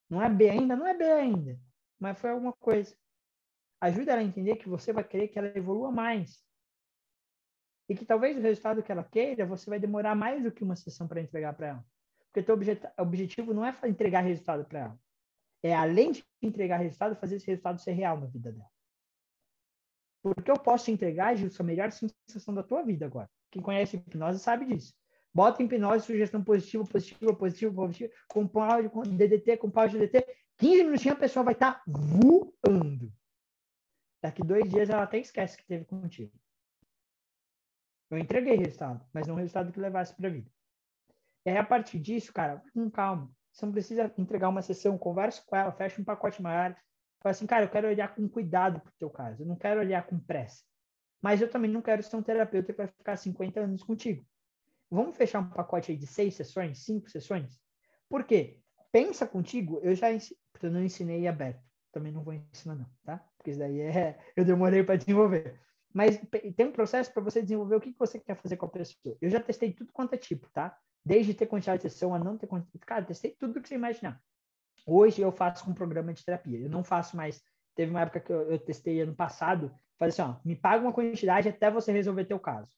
[0.09, 0.77] Não é B ainda?
[0.77, 1.59] Não é B ainda.
[1.99, 2.95] Mas foi alguma coisa.
[3.81, 6.41] Ajuda ela a entender que você vai querer que ela evolua mais.
[7.89, 10.77] E que talvez o resultado que ela queira, você vai demorar mais do que uma
[10.77, 11.85] sessão para entregar para ela.
[12.27, 12.57] Porque teu
[12.97, 14.99] objetivo não é entregar resultado para ela.
[15.61, 18.71] É, além de entregar resultado, fazer esse resultado ser real na vida dela.
[20.23, 23.29] Porque eu posso entregar, Gilson, a melhor sensação da tua vida agora.
[23.51, 24.93] Quem conhece hipnose sabe disso.
[25.33, 30.25] Bota hipnose, sugestão positiva, positiva, positiva, positiva, com pau com DDT, com pau de DDT.
[30.57, 33.11] 15 minutinhos a pessoa vai estar tá voando.
[34.23, 36.31] Daqui dois dias ela até esquece que teve contigo.
[38.09, 40.51] Eu entreguei resultado, mas não resultado que levasse para a vida.
[41.45, 43.31] E aí, a partir disso, cara, com calma.
[43.51, 46.75] Você não precisa entregar uma sessão, conversa com ela, fecha um pacote maior.
[47.21, 49.41] Fala assim, cara, eu quero olhar com cuidado para o teu caso.
[49.41, 50.63] Eu não quero olhar com pressa.
[51.21, 54.25] Mas eu também não quero ser um terapeuta vai ficar 50 anos contigo.
[54.89, 57.59] Vamos fechar um pacote aí de seis sessões, cinco sessões?
[58.09, 58.59] Por quê?
[58.91, 60.07] Pensa contigo, eu já
[60.51, 61.63] porque eu não ensinei aberto.
[61.91, 63.17] Também não vou ensinar, não, tá?
[63.37, 64.19] Porque isso daí é.
[64.35, 65.59] Eu demorei para desenvolver.
[65.93, 66.19] Mas
[66.55, 69.17] tem um processo para você desenvolver o que, que você quer fazer com a pessoa.
[69.19, 70.77] Eu já testei tudo quanto é tipo, tá?
[71.03, 72.85] Desde ter quantidade de sessão a não ter quantidade.
[72.85, 74.21] Cara, testei tudo que você imaginar.
[74.85, 76.59] Hoje eu faço com um programa de terapia.
[76.59, 77.41] Eu não faço mais.
[77.75, 80.91] Teve uma época que eu, eu testei ano passado, Falei assim, ó, me paga uma
[80.91, 82.75] quantidade até você resolver teu caso.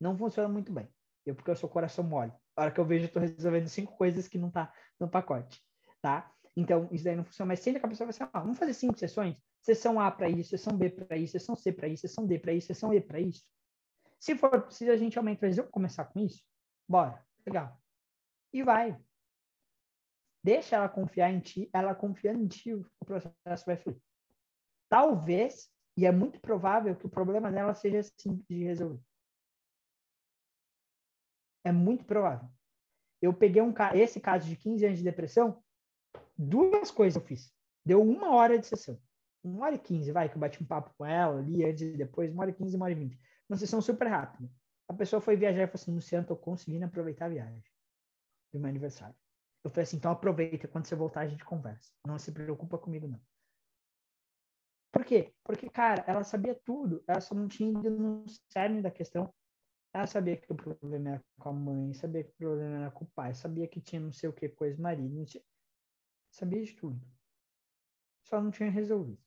[0.00, 0.88] Não funciona muito bem.
[1.26, 2.32] Eu, porque eu sou coração mole.
[2.56, 5.62] A hora que eu vejo, eu tô resolvendo cinco coisas que não tá no pacote,
[6.00, 6.32] tá?
[6.56, 7.48] Então, isso daí não funciona.
[7.48, 9.36] Mas sempre que a pessoa vai assim, vamos fazer cinco sessões?
[9.60, 12.54] Sessão A para isso, sessão B para isso, sessão C para isso, sessão D para
[12.54, 13.44] isso, sessão E para isso.
[14.18, 15.46] Se for preciso, a gente aumenta.
[15.46, 16.42] Mas eu começar com isso?
[16.88, 17.22] Bora.
[17.46, 17.78] Legal.
[18.50, 18.98] E vai.
[20.42, 24.00] deixa ela confiar em ti, ela confiando em ti, o processo vai fluir.
[24.88, 29.00] Talvez, e é muito provável que o problema dela seja simples de resolver.
[31.64, 32.48] É muito provável.
[33.20, 35.62] Eu peguei um, esse caso de 15 anos de depressão,
[36.36, 37.54] duas coisas eu fiz.
[37.84, 39.00] Deu uma hora de sessão.
[39.44, 41.96] Uma hora e quinze, vai, que eu bati um papo com ela ali antes e
[41.96, 43.18] depois, uma hora e quinze, uma hora e vinte.
[43.48, 44.48] Uma sessão super rápida.
[44.88, 47.62] A pessoa foi viajar e falou assim, Luciano, tô conseguindo aproveitar a viagem
[48.52, 49.16] do meu aniversário.
[49.64, 51.92] Eu falei assim, então aproveita, quando você voltar a gente conversa.
[52.06, 53.20] Não se preocupa comigo, não.
[54.92, 55.34] Por quê?
[55.42, 59.32] Porque, cara, ela sabia tudo, ela só não tinha ido no cerne da questão.
[59.92, 63.04] Ela sabia que o problema era com a mãe, sabia que o problema era com
[63.04, 65.42] o pai, sabia que tinha não sei o que coisa marido, tinha...
[66.30, 67.00] sabia de tudo.
[68.28, 69.20] Só não tinha resolvido.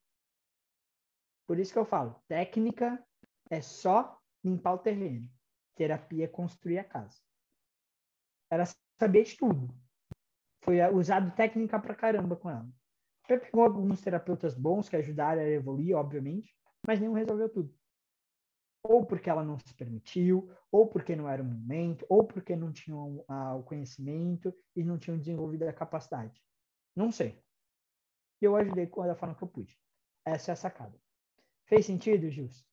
[1.47, 3.03] Por isso que eu falo, técnica
[3.49, 5.30] é só limpar o terreno.
[5.76, 7.20] Terapia é construir a casa.
[8.49, 8.66] Ela
[8.99, 9.68] sabia de tudo.
[10.63, 12.68] Foi usado técnica pra caramba com ela.
[13.28, 16.56] Já pegou alguns terapeutas bons que ajudaram a evoluir, obviamente,
[16.86, 17.74] mas nenhum resolveu tudo.
[18.84, 22.72] Ou porque ela não se permitiu, ou porque não era o momento, ou porque não
[22.72, 26.40] tinham ah, o conhecimento e não tinham desenvolvido a capacidade.
[26.96, 27.44] Não sei.
[28.40, 29.76] Eu ajudei da forma que eu pude.
[30.24, 30.96] Essa é a sacada.
[31.66, 32.64] Fez sentido, Gilson?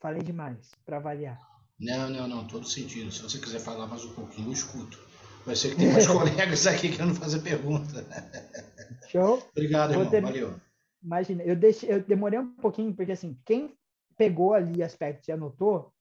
[0.00, 1.38] Falei demais, para avaliar.
[1.78, 3.12] Não, não, não, todo sentido.
[3.12, 4.98] Se você quiser falar mais um pouquinho, eu escuto.
[5.46, 8.04] Vai ser que tem mais colegas aqui querendo fazer pergunta.
[9.10, 9.42] Show?
[9.50, 10.08] Obrigado, irmão.
[10.08, 10.22] Ter...
[10.22, 10.60] Valeu.
[11.02, 13.76] Imagina, eu, deixei, eu demorei um pouquinho, porque assim, quem
[14.16, 15.92] pegou ali aspectos e anotou,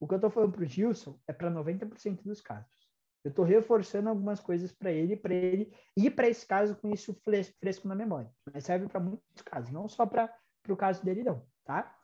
[0.00, 2.74] o que eu estou falando para o Gilson é para 90% dos casos.
[3.22, 7.14] Eu estou reforçando algumas coisas para ele, para ele ir para esse caso com isso
[7.60, 8.30] fresco na memória.
[8.52, 10.32] Mas serve para muitos casos, não só para
[10.68, 11.94] o caso dele, não, tá?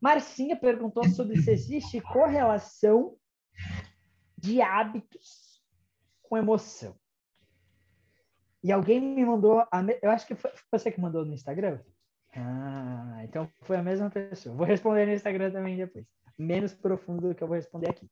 [0.00, 3.16] Marcinha perguntou sobre se existe correlação
[4.36, 5.62] de hábitos
[6.22, 6.98] com emoção.
[8.64, 11.80] E alguém me mandou, a, eu acho que foi você que mandou no Instagram.
[12.34, 14.56] Ah, então foi a mesma pessoa.
[14.56, 16.06] Vou responder no Instagram também depois.
[16.38, 18.10] Menos profundo do que eu vou responder aqui.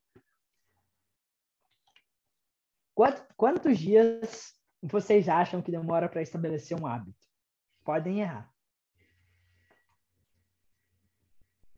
[3.34, 7.26] Quantos dias vocês acham que demora para estabelecer um hábito?
[7.82, 8.53] Podem errar.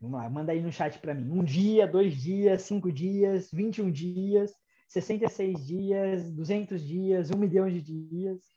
[0.00, 1.30] Vamos lá, manda aí no chat para mim.
[1.30, 4.52] Um dia, dois dias, cinco dias, 21 dias,
[4.88, 8.53] 66 dias, 200 dias, um milhão de dias.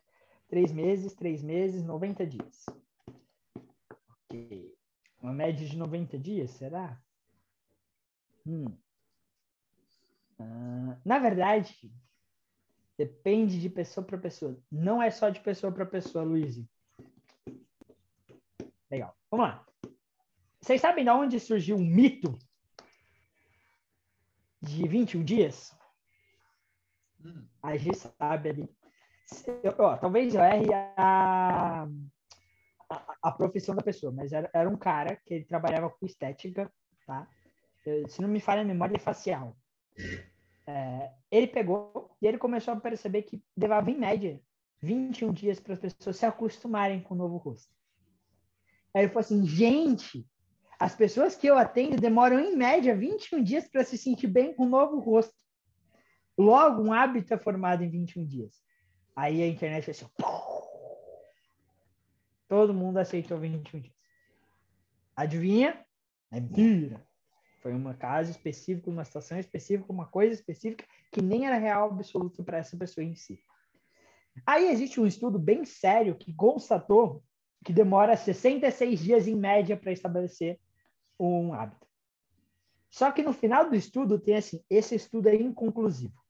[0.48, 2.66] Três meses, três meses, 90 dias.
[4.10, 4.74] Ok.
[5.22, 7.02] Uma média de 90 dias, será?
[8.45, 8.78] Hum.
[10.39, 11.91] Ah, na verdade,
[12.98, 14.58] depende de pessoa para pessoa.
[14.72, 16.64] Não é só de pessoa para pessoa, Luiz.
[18.89, 19.18] Legal.
[19.30, 19.68] Vamos lá.
[20.62, 22.38] Vocês sabem de onde surgiu um mito
[24.62, 25.78] de 21 dias?
[27.24, 27.45] Hum.
[27.62, 28.76] A gente sabe ali
[29.63, 31.88] eu, ó, talvez eu erre a,
[32.89, 36.71] a, a, profissão da pessoa, mas era, era um cara que ele trabalhava com estética,
[37.05, 37.28] tá?
[38.07, 39.55] Se não me falha a memória, facial.
[40.65, 44.41] É, ele pegou e ele começou a perceber que levava, em média,
[44.82, 47.73] 21 dias para as pessoas se acostumarem com o novo rosto.
[48.93, 50.28] Aí ele falou assim, gente,
[50.80, 54.65] as pessoas que eu atendo demoram, em média, 21 dias para se sentir bem com
[54.65, 55.36] o novo rosto.
[56.38, 58.66] Logo, um hábito é formado em 21 dias.
[59.18, 60.05] Aí a internet foi assim.
[62.47, 63.95] Todo mundo aceitou 21 dias.
[65.15, 65.84] Adivinha?
[66.32, 67.03] É mentira.
[67.63, 72.43] Foi uma casa específica, uma situação específica, uma coisa específica que nem era real absoluto
[72.43, 73.43] para essa pessoa em si.
[74.45, 77.24] Aí existe um estudo bem sério que constatou
[77.65, 80.59] que demora 66 dias em média para estabelecer
[81.20, 81.88] um hábito.
[82.88, 86.26] Só que no final do estudo tem assim, esse estudo é inconclusivo.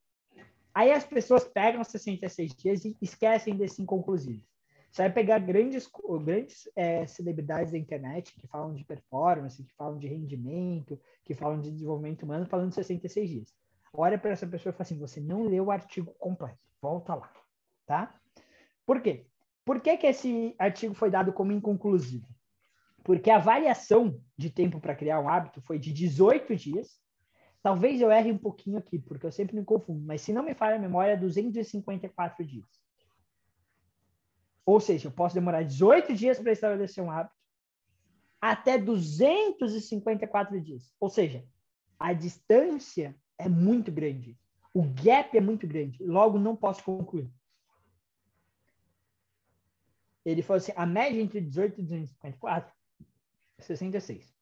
[0.78, 4.44] Aí as pessoas pegam 66 dias e esquecem desse inconclusivo.
[4.88, 5.90] Você vai pegar grandes,
[6.24, 11.60] grandes é, celebridades da internet que falam de performance, que falam de rendimento, que falam
[11.60, 13.54] de desenvolvimento humano, falando de 66 dias.
[13.92, 16.60] Olha para essa pessoa e fala assim: você não leu o artigo completo.
[16.80, 17.32] Volta lá.
[17.84, 18.14] Tá?
[18.86, 19.26] Por quê?
[19.64, 22.28] Por que, que esse artigo foi dado como inconclusivo?
[23.02, 27.00] Porque a variação de tempo para criar um hábito foi de 18 dias
[27.62, 30.54] Talvez eu erre um pouquinho aqui, porque eu sempre me confundo, mas se não me
[30.54, 32.66] falha a memória, é 254 dias.
[34.64, 37.34] Ou seja, eu posso demorar 18 dias para estabelecer um hábito,
[38.40, 40.94] até 254 dias.
[41.00, 41.44] Ou seja,
[41.98, 44.38] a distância é muito grande.
[44.72, 46.04] O gap é muito grande.
[46.04, 47.28] Logo, não posso concluir.
[50.24, 52.72] Ele falou assim: a média entre 18 e 254
[53.58, 54.37] é 66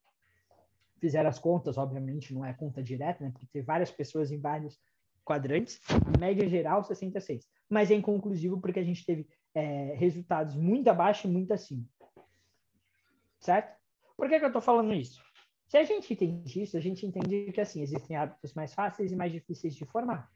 [0.99, 3.31] fizeram as contas, obviamente não é conta direta, né?
[3.31, 4.79] Porque tem várias pessoas em vários
[5.23, 7.47] quadrantes, a média geral 66.
[7.69, 11.85] Mas é inconclusivo porque a gente teve é, resultados muito abaixo e muito acima.
[13.39, 13.75] Certo?
[14.15, 15.21] Por que, que eu estou falando isso?
[15.67, 19.15] Se a gente entende isso, a gente entende que assim existem hábitos mais fáceis e
[19.15, 20.31] mais difíceis de formar.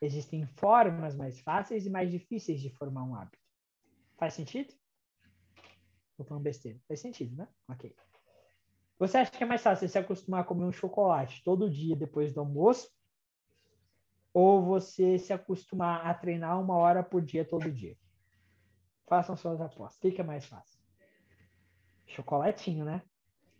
[0.00, 3.38] Existem formas mais fáceis e mais difíceis de formar um hábito.
[4.18, 4.74] Faz sentido?
[6.16, 6.78] Tô falando besteira.
[6.86, 7.48] Faz sentido, né?
[7.68, 7.94] Ok.
[8.98, 12.32] Você acha que é mais fácil se acostumar a comer um chocolate todo dia depois
[12.32, 12.88] do almoço?
[14.32, 17.96] Ou você se acostumar a treinar uma hora por dia todo dia?
[19.06, 19.98] Façam suas apostas.
[19.98, 20.80] O que, é mais fácil?
[22.06, 23.02] Chocolatinho, né?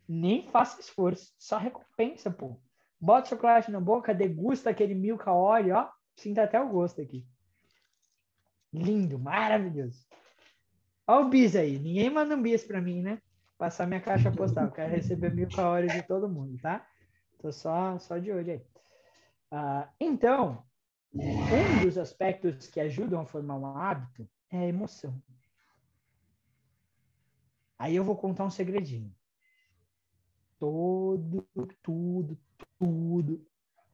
[0.08, 2.60] Nem faça esforço, só recompensa, pô.
[3.00, 5.90] Bota chocolate na boca, degusta aquele milka óleo, ó.
[6.16, 7.26] Sinta até o gosto aqui.
[8.72, 10.06] Lindo, maravilhoso.
[11.06, 11.78] Olha o bis aí.
[11.78, 13.20] Ninguém manda um bis para mim, né?
[13.62, 14.72] Passar minha caixa postal.
[14.72, 16.84] Quero receber mil calorias de todo mundo, tá?
[17.38, 18.66] Tô só, só de olho aí.
[19.52, 20.66] Uh, então,
[21.14, 25.16] um dos aspectos que ajudam a formar um hábito é a emoção.
[27.78, 29.14] Aí eu vou contar um segredinho.
[30.58, 31.46] Todo,
[31.80, 32.36] tudo,
[32.80, 33.46] tudo.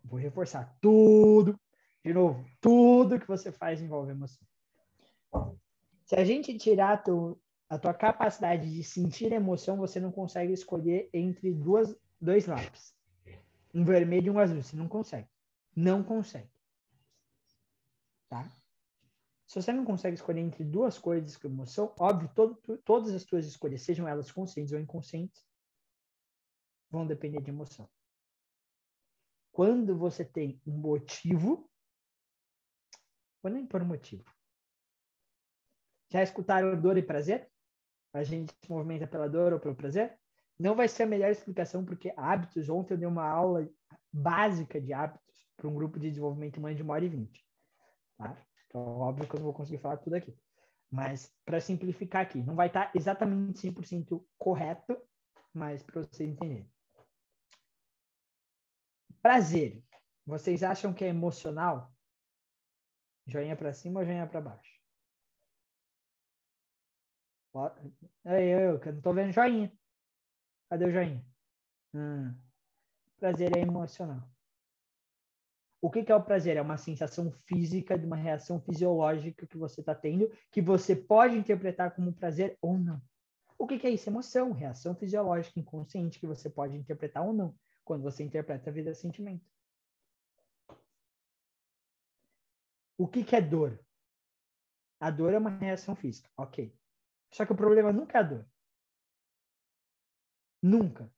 [0.02, 0.78] Vou reforçar.
[0.80, 1.60] Tudo.
[2.02, 4.48] De novo, tudo que você faz envolve emoção.
[6.06, 7.02] Se a gente tirar
[7.68, 12.96] a tua capacidade de sentir emoção, você não consegue escolher entre duas, dois lápis.
[13.74, 14.62] Um vermelho e um azul.
[14.62, 15.28] Você não consegue.
[15.76, 16.50] Não consegue.
[18.28, 18.50] Tá?
[19.46, 23.46] Se você não consegue escolher entre duas coisas com emoção, óbvio, todo, todas as tuas
[23.46, 25.46] escolhas, sejam elas conscientes ou inconscientes,
[26.90, 27.88] vão depender de emoção.
[29.52, 31.70] Quando você tem um motivo,
[33.42, 34.24] vou nem por motivo.
[36.10, 37.50] Já escutaram dor e prazer?
[38.12, 40.18] A gente se movimenta pela dor ou pelo prazer?
[40.58, 43.68] Não vai ser a melhor explicação, porque hábitos, ontem eu dei uma aula
[44.12, 47.44] básica de hábitos para um grupo de desenvolvimento humano de uma hora e vinte.
[48.16, 48.36] Tá?
[48.66, 50.36] Então, óbvio que eu não vou conseguir falar tudo aqui.
[50.90, 54.96] Mas, para simplificar aqui, não vai estar exatamente 100% correto,
[55.52, 56.70] mas para vocês entenderem.
[59.20, 59.82] Prazer.
[60.26, 61.92] Vocês acham que é emocional?
[63.26, 64.77] Joinha para cima ou joinha para baixo?
[68.24, 69.72] Aí, eu, que não tô vendo joinha.
[70.68, 71.24] Cadê o joinha?
[71.94, 72.34] Hum.
[73.18, 74.28] Prazer é emocional.
[75.80, 76.56] O que, que, é o prazer?
[76.56, 81.36] É uma sensação física de uma reação fisiológica que você está tendo, que você pode
[81.36, 83.00] interpretar como prazer ou não.
[83.56, 84.08] O que, que, é isso?
[84.08, 88.94] Emoção, reação fisiológica inconsciente que você pode interpretar ou não, quando você interpreta a vida
[88.94, 89.44] sentimento.
[92.96, 93.78] O que, que é dor?
[95.00, 96.72] A dor é uma reação física, ok.
[97.32, 98.46] Só que o problema nunca é a dor.
[100.62, 101.12] Nunca.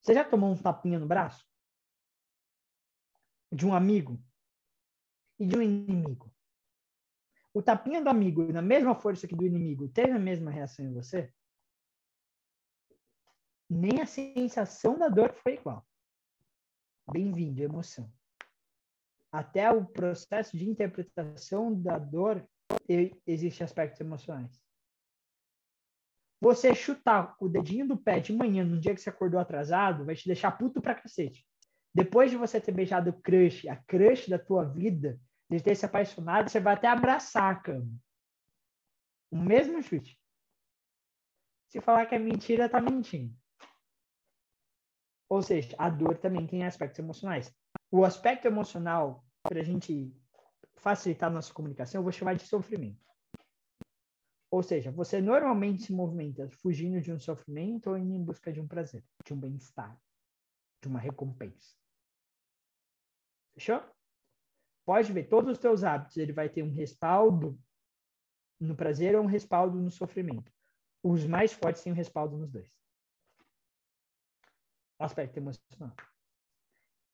[0.00, 1.48] Você já tomou um tapinha no braço?
[3.50, 4.22] De um amigo?
[5.38, 6.32] E de um inimigo?
[7.52, 10.92] O tapinha do amigo, na mesma força que do inimigo, teve a mesma reação em
[10.92, 11.32] você?
[13.70, 15.86] Nem a sensação da dor foi igual.
[17.10, 18.12] Bem-vindo, emoção.
[19.32, 22.46] Até o processo de interpretação da dor
[23.26, 24.62] existem aspectos emocionais.
[26.40, 30.14] Você chutar o dedinho do pé de manhã, num dia que você acordou atrasado, vai
[30.14, 31.46] te deixar puto pra cacete.
[31.94, 35.86] Depois de você ter beijado o crush, a crush da tua vida, de ter se
[35.86, 37.90] apaixonado, você vai até abraçar a cama.
[39.30, 40.20] O mesmo chute.
[41.70, 43.34] Se falar que é mentira, tá mentindo.
[45.28, 47.52] Ou seja, a dor também tem aspectos emocionais.
[47.90, 50.14] O aspecto emocional, para a gente
[50.76, 53.04] facilitar nossa comunicação, eu vou chamar de sofrimento.
[54.50, 58.60] Ou seja, você normalmente se movimenta fugindo de um sofrimento ou indo em busca de
[58.60, 60.00] um prazer, de um bem-estar,
[60.80, 61.76] de uma recompensa.
[63.54, 63.82] Fechou?
[64.84, 67.58] Pode ver, todos os teus hábitos, ele vai ter um respaldo
[68.60, 70.52] no prazer ou um respaldo no sofrimento.
[71.02, 72.78] Os mais fortes têm um respaldo nos dois.
[74.98, 75.96] Aspecto emocional.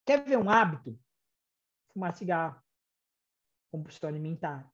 [0.05, 0.99] Quer ver um hábito?
[1.93, 2.63] Fumar cigarro
[3.71, 4.71] compulsão alimentar.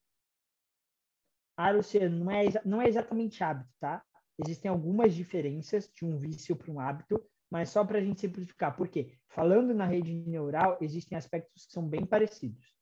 [1.56, 4.04] Ah, Luciano, não é, não é exatamente hábito, tá?
[4.38, 8.76] Existem algumas diferenças de um vício para um hábito, mas só para a gente simplificar.
[8.76, 9.18] Por quê?
[9.28, 12.74] Falando na rede neural, existem aspectos que são bem parecidos.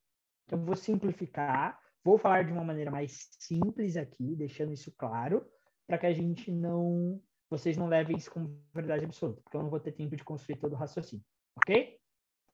[0.44, 5.46] Então, vou simplificar, vou falar de uma maneira mais simples aqui, deixando isso claro,
[5.86, 7.22] para que a gente não.
[7.48, 10.56] Vocês não levem isso como verdade absoluta, porque eu não vou ter tempo de construir
[10.56, 11.24] todo o raciocínio.
[11.56, 12.00] Ok?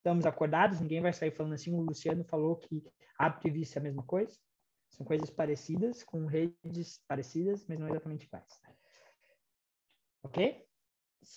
[0.01, 1.74] Estamos acordados, ninguém vai sair falando assim.
[1.74, 2.82] O Luciano falou que
[3.18, 4.34] hábito e vício é a mesma coisa.
[4.88, 8.48] São coisas parecidas, com redes parecidas, mas não exatamente iguais.
[10.22, 10.66] Ok?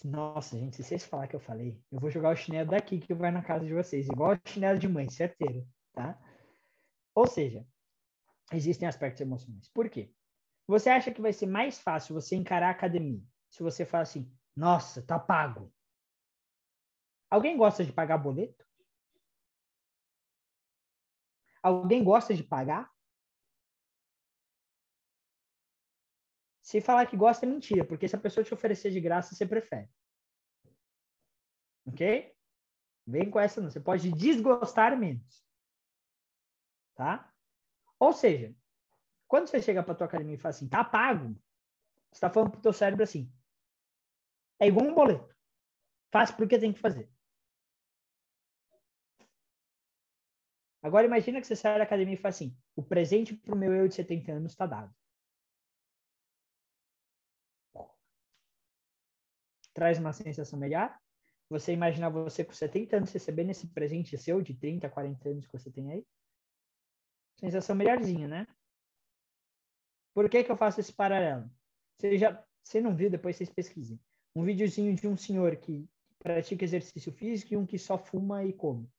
[0.05, 3.13] Nossa, gente, se vocês falar que eu falei, eu vou jogar o chinelo daqui que
[3.13, 6.17] vai na casa de vocês, igual o chinelo de mãe, certeiro, tá?
[7.13, 7.67] Ou seja,
[8.53, 9.67] existem aspectos emocionais.
[9.73, 10.09] Por quê?
[10.67, 14.31] Você acha que vai ser mais fácil você encarar a academia se você falar assim,
[14.55, 15.72] nossa, tá pago.
[17.33, 18.63] Alguém gosta de pagar boleto?
[21.63, 22.93] Alguém gosta de pagar?
[26.61, 29.47] Se falar que gosta, é mentira, porque se a pessoa te oferecer de graça, você
[29.47, 29.89] prefere.
[31.87, 32.37] Ok?
[33.07, 33.71] Vem com essa não.
[33.71, 35.43] Você pode desgostar menos.
[36.93, 37.33] Tá?
[37.97, 38.55] Ou seja,
[39.27, 41.33] quando você chega para tua academia e fala assim, tá pago,
[42.11, 43.33] você está falando pro teu cérebro assim,
[44.59, 45.35] é igual um boleto.
[46.11, 47.11] Faz porque tem que fazer.
[50.83, 53.87] Agora imagina que você sai da academia e fala assim, o presente pro meu eu
[53.87, 54.93] de 70 anos está dado.
[59.73, 60.97] traz uma sensação melhor.
[61.49, 65.51] Você imaginar você com 70 anos recebendo esse presente seu de 30, 40 anos que
[65.51, 66.05] você tem aí.
[67.35, 68.47] Sensação melhorzinha, né?
[70.13, 71.49] Por que, que eu faço esse paralelo?
[71.97, 73.99] Você já, você não viu, depois vocês pesquisem.
[74.35, 78.53] Um videozinho de um senhor que pratica exercício físico e um que só fuma e
[78.53, 78.89] come.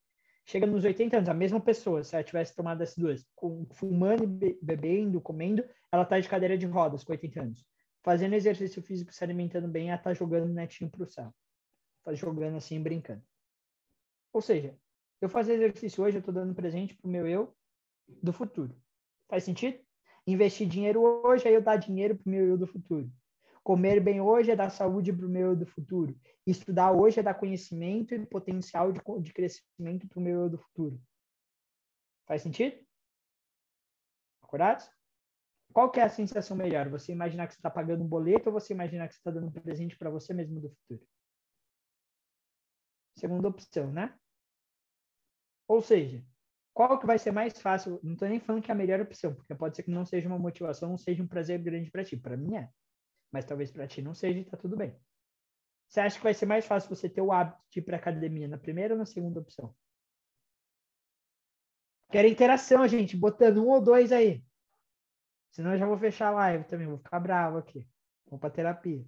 [0.47, 4.26] Chega nos 80 anos, a mesma pessoa, se ela tivesse tomado as duas, com, fumando,
[4.61, 7.64] bebendo, comendo, ela tá de cadeira de rodas com 80 anos
[8.05, 11.34] fazendo exercício físico, se alimentando bem, ela tá jogando netinho pro céu.
[12.05, 13.22] Tá jogando assim, brincando.
[14.30, 14.78] Ou seja,
[15.22, 17.57] eu fazer exercício hoje, eu tô dando presente pro meu eu
[18.22, 18.76] do futuro.
[19.26, 19.82] Faz sentido?
[20.26, 23.11] Investir dinheiro hoje, aí eu dar dinheiro pro meu eu do futuro.
[23.64, 26.14] Comer bem hoje é dar saúde pro meu eu do futuro.
[26.46, 31.00] Estudar hoje é dar conhecimento e potencial de, de crescimento pro meu eu do futuro.
[32.26, 32.76] Faz sentido?
[34.42, 34.90] Acordados?
[35.72, 36.90] Qual que é a sensação melhor?
[36.90, 39.46] Você imaginar que você está pagando um boleto ou você imaginar que você está dando
[39.46, 41.08] um presente para você mesmo do futuro?
[43.16, 44.14] Segunda opção, né?
[45.66, 46.22] Ou seja,
[46.74, 47.98] qual que vai ser mais fácil?
[48.02, 50.28] Não estou nem falando que é a melhor opção, porque pode ser que não seja
[50.28, 52.14] uma motivação, não seja um prazer grande para ti.
[52.14, 52.68] Para mim é.
[53.35, 54.97] Mas talvez para ti não seja e tá tudo bem.
[55.89, 58.47] Você acha que vai ser mais fácil você ter o hábito de ir para academia
[58.47, 59.74] na primeira ou na segunda opção?
[62.12, 64.47] Quero interação, gente, botando um ou dois aí.
[65.51, 67.89] Senão eu já vou fechar a live também, vou ficar bravo aqui.
[68.26, 69.05] Vou para terapia.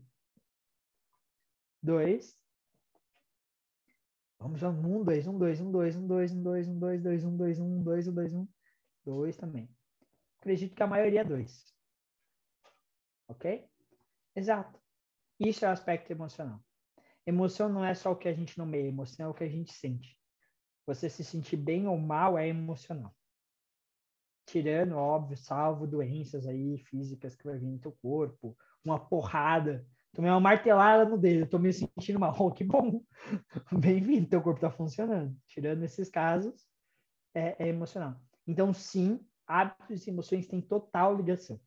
[1.81, 2.37] Dois.
[4.41, 7.25] Vamos lá, um, dois, um, dois, um, dois, um, dois, um, dois, um, dois, dois,
[7.25, 8.49] um, dois, um, dois, um, dois, um,
[9.05, 9.71] dois também.
[10.41, 11.73] Acredito que a maioria é dois.
[13.29, 13.69] Ok?
[14.37, 14.79] Exato.
[15.41, 16.61] Isso é o aspecto emocional.
[17.27, 19.73] Emoção não é só o que a gente nomeia, emoção é o que a gente
[19.73, 20.17] sente.
[20.87, 23.13] Você se sentir bem ou mal é emocional
[24.47, 29.85] tirando, óbvio, salvo doenças aí físicas que vai vir no teu corpo, uma porrada,
[30.15, 33.03] tomei uma martelada no dedo, tô me sentindo mal, oh, que bom,
[33.73, 35.37] bem-vindo, teu corpo tá funcionando.
[35.49, 36.65] Tirando esses casos,
[37.35, 38.17] é, é emocional.
[38.47, 41.61] Então, sim, hábitos e emoções têm total ligação.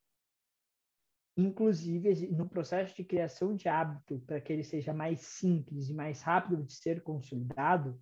[1.40, 6.22] Inclusive, no processo de criação de hábito, para que ele seja mais simples e mais
[6.22, 7.98] rápido de ser consolidado,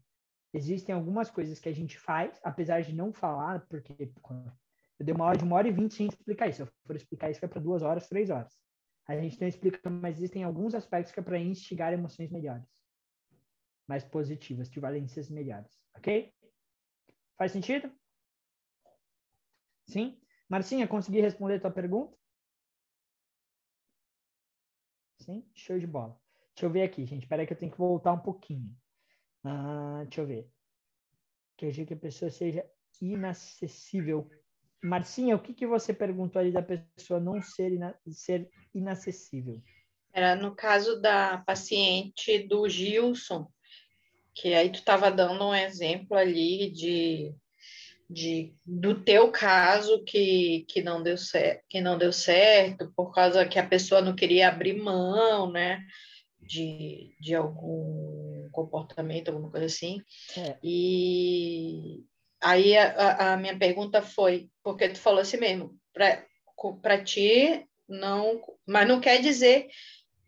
[0.52, 4.12] existem algumas coisas que a gente faz, apesar de não falar, porque
[4.98, 6.58] eu dei uma aula de uma hora e vinte sem explicar isso.
[6.58, 8.58] Se eu for explicar isso, vai para duas horas, três horas.
[9.08, 12.68] A gente não explica, mas existem alguns aspectos que é para instigar emoções melhores.
[13.88, 15.72] Mais positivas, de valências melhores.
[15.96, 16.34] Ok?
[17.38, 17.92] Faz sentido?
[19.86, 20.20] Sim?
[20.50, 22.18] Marcinha, consegui responder a tua pergunta?
[25.28, 25.44] Sim?
[25.54, 26.18] Show de bola.
[26.56, 27.24] Deixa eu ver aqui, gente.
[27.24, 28.74] Espera que eu tenho que voltar um pouquinho.
[29.44, 30.50] Ah, deixa eu ver.
[31.58, 32.66] Quer dizer que a pessoa seja
[33.02, 34.30] inacessível
[34.82, 39.62] Marcinha, o que, que você perguntou ali da pessoa não ser, ina ser inacessível?
[40.14, 43.52] Era no caso da paciente do Gilson,
[44.34, 47.36] que aí tu estava dando um exemplo ali de,
[48.10, 53.46] de do teu caso que, que não deu certo, que não deu certo por causa
[53.46, 55.84] que a pessoa não queria abrir mão, né,
[56.40, 60.02] de, de algum comportamento, alguma coisa assim.
[60.38, 60.58] É.
[60.64, 62.06] E
[62.42, 65.76] Aí a, a, minha pergunta foi, porque tu falou assim mesmo,
[66.82, 69.68] para ti não, mas não quer dizer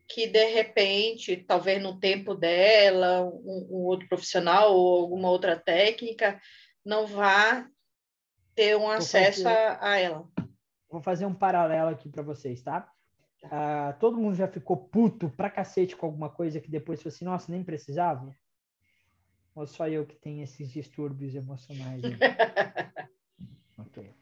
[0.08, 6.42] que de repente, talvez no tempo dela, um, um outro profissional ou alguma outra técnica
[6.90, 7.70] não vá
[8.56, 10.28] ter um acesso fazer, a, a, ela.
[10.90, 12.92] Vou fazer um paralelo aqui para vocês, tá?
[13.44, 17.26] Uh, todo mundo já ficou puto pra cacete com alguma coisa que depois falou assim,
[17.26, 18.36] nossa, nem precisava?
[19.54, 22.02] Ou só eu que tenho esses distúrbios emocionais?
[23.78, 24.14] ok.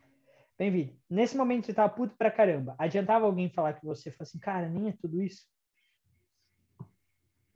[0.57, 0.93] Bem-vindo.
[1.09, 2.76] Nesse momento você tava puto pra caramba.
[2.78, 5.47] Adiantava alguém falar que você falou assim, cara, nem é tudo isso?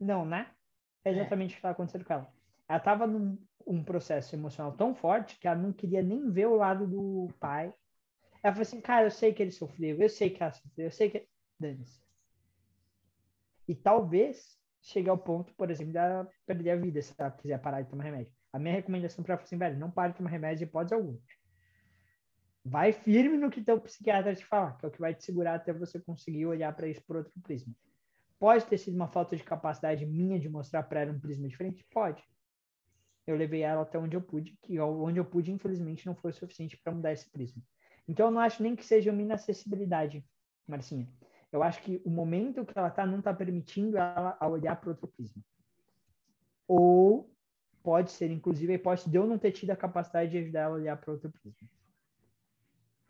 [0.00, 0.50] Não, né?
[1.04, 2.41] É exatamente o que estava acontecendo com ela.
[2.68, 6.56] Ela estava num um processo emocional tão forte que ela não queria nem ver o
[6.56, 7.72] lado do pai.
[8.42, 10.90] Ela falou assim, cara, eu sei que ele sofreu, eu sei que ela sofreu, eu
[10.90, 11.28] sei que...
[11.58, 12.02] Dane-se.
[13.68, 17.60] E talvez chegue ao ponto, por exemplo, de ela perder a vida se ela quiser
[17.60, 18.32] parar de tomar remédio.
[18.52, 20.94] A minha recomendação para ela foi assim, velho, não pare de tomar remédio de hipótese
[20.94, 21.18] alguma.
[22.64, 25.54] Vai firme no que teu psiquiatra te falar, que é o que vai te segurar
[25.54, 27.74] até você conseguir olhar para isso por outro prisma.
[28.38, 31.86] Pode ter sido uma falta de capacidade minha de mostrar para ela um prisma diferente?
[31.92, 32.22] Pode.
[33.26, 36.34] Eu levei ela até onde eu pude, que onde eu pude, infelizmente, não foi o
[36.34, 37.62] suficiente para mudar esse prisma.
[38.08, 40.24] Então, eu não acho nem que seja uma inacessibilidade,
[40.66, 41.08] Marcinha.
[41.52, 44.90] Eu acho que o momento que ela está não está permitindo ela a olhar para
[44.90, 45.42] outro prisma.
[46.66, 47.30] Ou
[47.82, 50.74] pode ser, inclusive, a hipótese de eu não ter tido a capacidade de ajudar ela
[50.74, 51.68] a olhar para outro prisma.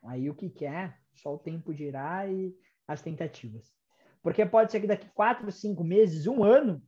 [0.03, 0.73] Aí o que quer?
[0.75, 0.99] É?
[1.15, 2.55] Só o tempo dirá e
[2.89, 3.73] as tentativas.
[4.23, 6.83] Porque pode ser que daqui quatro, cinco meses, um ano,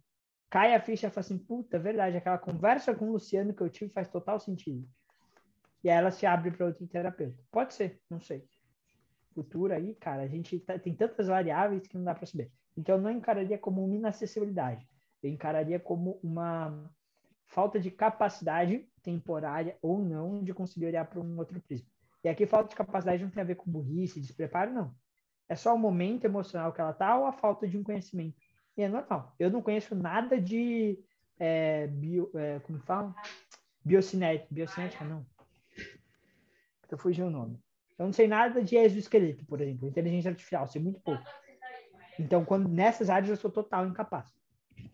[0.54, 3.68] caia a ficha e fala assim, puta, verdade, aquela conversa com o Luciano que eu
[3.68, 4.88] tive faz total sentido.
[5.82, 7.42] E aí ela se abre para outro terapeuta.
[7.50, 8.46] Pode ser, não sei.
[9.34, 12.52] Futuro aí, cara, a gente tá, tem tantas variáveis que não dá para saber.
[12.76, 14.88] Então eu não encararia como uma inacessibilidade.
[15.20, 16.88] Eu encararia como uma
[17.46, 21.88] falta de capacidade temporária ou não de conseguir olhar para um outro prisma.
[22.22, 24.94] E aqui falta de capacidade não tem a ver com burrice, despreparo, não.
[25.48, 28.43] É só o momento emocional que ela tá ou a falta de um conhecimento.
[28.76, 29.34] E é normal.
[29.38, 30.98] Eu não conheço nada de
[31.38, 33.14] é, bio, é, como fala?
[33.84, 34.48] Biocinética.
[34.50, 35.26] Biocinética, não.
[36.90, 37.58] Eu fugi o nome.
[37.98, 39.88] Eu não sei nada de exoesqueleto, por exemplo.
[39.88, 41.24] Inteligência artificial, sei muito pouco.
[42.18, 44.32] Então, quando nessas áreas eu sou total incapaz.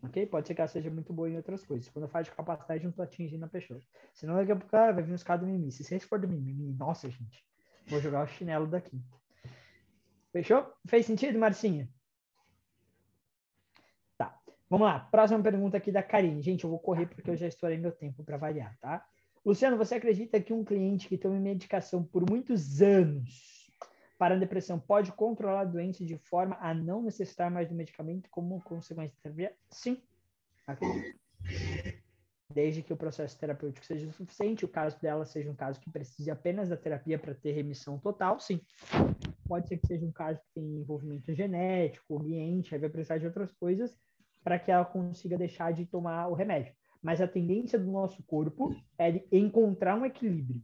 [0.03, 0.25] Ok?
[0.27, 1.89] Pode ser que ela seja muito boa em outras coisas.
[1.89, 3.79] Quando eu falo de capacidade, não estou atingindo a pessoa.
[4.13, 5.71] Senão, daqui a pouco ah, vai vir uns caras do mimimi.
[5.71, 7.45] Se vocês for do mimimi, nossa, gente,
[7.87, 8.99] vou jogar o chinelo daqui.
[10.31, 10.71] Fechou?
[10.87, 11.89] Fez sentido, Marcinha?
[14.71, 15.01] Vamos lá.
[15.01, 16.41] Próxima pergunta aqui da Karine.
[16.41, 19.05] Gente, eu vou correr porque eu já estourei meu tempo para variar, tá?
[19.45, 23.69] Luciano, você acredita que um cliente que toma medicação por muitos anos
[24.17, 28.29] para a depressão pode controlar a doença de forma a não necessitar mais do medicamento
[28.29, 29.53] como consequência da terapia?
[29.71, 30.01] Sim,
[30.65, 31.19] acredito.
[32.53, 35.91] Desde que o processo terapêutico seja o suficiente, o caso dela seja um caso que
[35.91, 38.61] precise apenas da terapia para ter remissão total, sim.
[39.49, 43.25] Pode ser que seja um caso que tem envolvimento genético, ambiente, aí vai precisar de
[43.25, 43.93] outras coisas
[44.43, 46.73] para que ela consiga deixar de tomar o remédio.
[47.01, 50.61] Mas a tendência do nosso corpo é encontrar um equilíbrio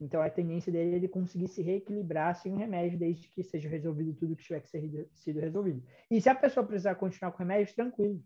[0.00, 3.68] então, a tendência dele é ele conseguir se reequilibrar sem o remédio, desde que seja
[3.68, 5.82] resolvido tudo que tiver que ser sido resolvido.
[6.10, 8.22] E se a pessoa precisar continuar com remédio, tranquilo.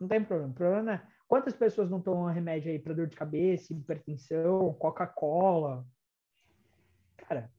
[0.00, 0.52] Não tem problema.
[0.52, 5.84] O problema é quantas pessoas não tomam remédio aí para dor de cabeça, hipertensão, Coca-Cola.
[7.16, 7.50] Cara,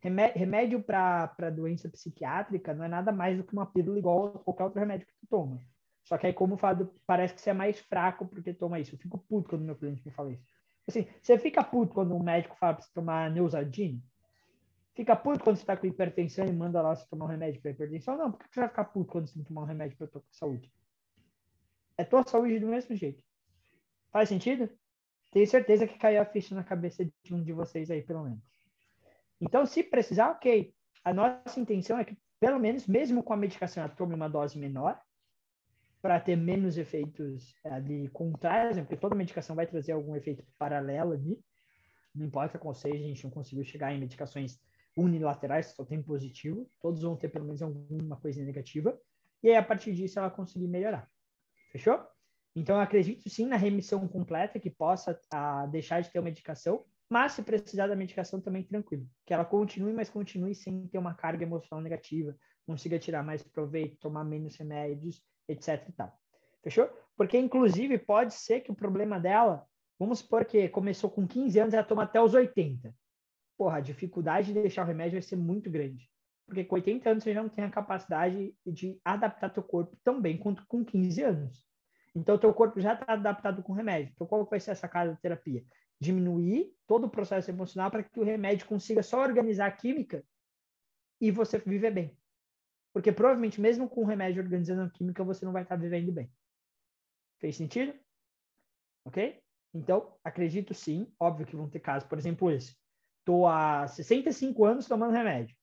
[0.00, 4.64] remédio para doença psiquiátrica não é nada mais do que uma pílula igual a qualquer
[4.64, 5.60] outro remédio que tu toma.
[6.04, 8.94] Só que aí, como falo, parece que você é mais fraco porque toma isso.
[8.94, 10.44] Eu fico puto quando meu cliente me fala isso.
[10.86, 14.04] Assim, você fica puto quando um médico fala para você tomar Neusaldine?
[14.94, 17.70] Fica puto quando você está com hipertensão e manda lá você tomar um remédio para
[17.70, 18.16] hipertensão?
[18.16, 20.70] Não, por que você vai ficar puto quando você tomar um remédio para tua saúde?
[21.96, 23.24] É tua saúde do mesmo jeito.
[24.12, 24.68] Faz sentido?
[25.32, 28.44] Tenho certeza que caiu a ficha na cabeça de um de vocês aí, pelo menos.
[29.40, 30.72] Então, se precisar, ok.
[31.02, 34.58] A nossa intenção é que, pelo menos, mesmo com a medicação, ela tome uma dose
[34.58, 35.00] menor,
[36.04, 38.82] para ter menos efeitos ali contrários, né?
[38.82, 41.40] porque toda medicação vai trazer algum efeito paralelo ali.
[42.14, 44.60] Não importa qual seja, a gente não conseguiu chegar em medicações
[44.94, 46.70] unilaterais, só tem positivo.
[46.78, 49.00] Todos vão ter pelo menos alguma coisa negativa.
[49.42, 51.08] E aí, a partir disso, ela conseguir melhorar.
[51.72, 51.98] Fechou?
[52.54, 56.26] Então, eu acredito sim na remissão completa, que possa a, ah, deixar de ter uma
[56.26, 59.08] medicação, mas se precisar da medicação também tranquilo.
[59.24, 62.36] Que ela continue, mas continue sem ter uma carga emocional negativa,
[62.66, 66.12] consiga tirar mais proveito, tomar menos remédios etc e tal.
[66.62, 66.88] Fechou?
[67.16, 69.66] Porque, inclusive, pode ser que o problema dela,
[69.98, 72.94] vamos supor que começou com 15 anos ela toma até os 80.
[73.56, 76.10] Porra, a dificuldade de deixar o remédio vai ser muito grande.
[76.46, 80.20] Porque com 80 anos você já não tem a capacidade de adaptar teu corpo tão
[80.20, 81.64] bem quanto com 15 anos.
[82.14, 84.12] Então, teu corpo já está adaptado com o remédio.
[84.14, 85.64] Então, qual vai ser essa cara da terapia?
[86.00, 90.24] Diminuir todo o processo emocional para que o remédio consiga só organizar a química
[91.20, 92.16] e você viver bem.
[92.94, 96.32] Porque provavelmente, mesmo com o remédio organizando química, você não vai estar vivendo bem.
[97.40, 97.92] Fez sentido?
[99.04, 99.42] Ok?
[99.74, 101.12] Então, acredito sim.
[101.18, 102.76] Óbvio que vão ter casos, por exemplo, esse.
[103.18, 105.56] Estou há 65 anos tomando remédio.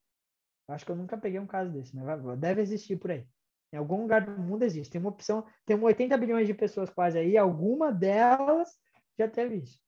[0.67, 2.03] Acho que eu nunca peguei um caso desse, né?
[2.37, 3.25] Deve existir por aí.
[3.73, 4.91] Em algum lugar do mundo existe.
[4.91, 8.77] Tem uma opção, tem 80 bilhões de pessoas quase aí, alguma delas
[9.17, 9.79] já teve isso.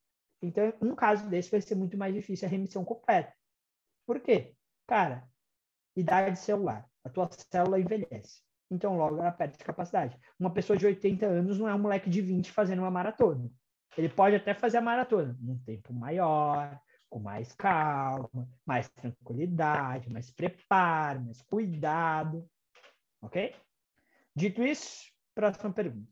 [0.42, 3.34] Então, um caso desse vai ser muito mais difícil a remissão completa.
[4.06, 4.56] Por quê?
[4.88, 5.28] Cara,
[5.96, 8.42] idade celular a tua célula envelhece.
[8.72, 10.18] então logo ela perde capacidade.
[10.40, 13.50] Uma pessoa de 80 anos não é um moleque de 20 fazendo uma maratona.
[13.98, 16.80] Ele pode até fazer a maratona num tempo maior,
[17.10, 22.50] com mais calma, mais tranquilidade, mais preparo, mais cuidado.
[23.22, 23.54] Ok?
[24.36, 26.12] Dito isso, próxima pergunta.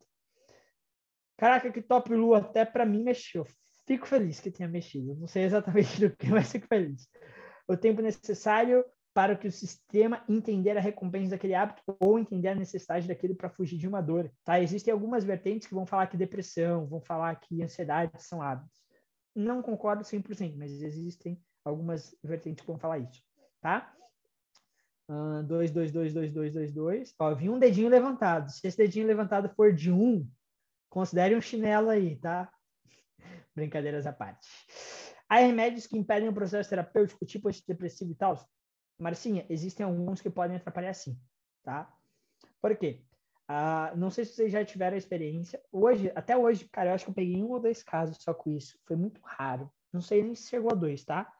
[1.37, 3.47] Caraca, que top Lu, até para mim mexeu.
[3.87, 5.15] Fico feliz que tenha mexido.
[5.15, 7.09] Não sei exatamente do que, mas fico feliz.
[7.67, 12.55] O tempo necessário para que o sistema entender a recompensa daquele hábito ou entender a
[12.55, 14.31] necessidade daquilo para fugir de uma dor.
[14.43, 14.59] Tá?
[14.59, 18.79] Existem algumas vertentes que vão falar que depressão, vão falar que ansiedade são hábitos.
[19.35, 23.21] Não concordo 100%, mas existem algumas vertentes que vão falar isso.
[23.61, 23.93] Tá?
[25.45, 27.15] 2, 2, 2, 2, 2, 2, 2.
[27.19, 28.49] Ó, vi um dedinho levantado.
[28.49, 30.29] Se esse dedinho levantado for de 1, um,
[30.89, 32.49] considere um chinelo aí, tá?
[33.53, 34.47] Brincadeiras à parte.
[35.27, 38.37] Há remédios que impedem o processo terapêutico, tipo antidepressivo e tal?
[39.01, 41.19] Marcinha, existem alguns que podem atrapalhar sim,
[41.63, 41.91] tá?
[42.61, 43.01] Por quê?
[43.49, 45.59] Uh, não sei se vocês já tiveram a experiência.
[45.71, 48.51] Hoje, até hoje, cara, eu acho que eu peguei um ou dois casos só com
[48.51, 48.77] isso.
[48.85, 49.69] Foi muito raro.
[49.91, 51.33] Não sei nem se chegou a dois, tá?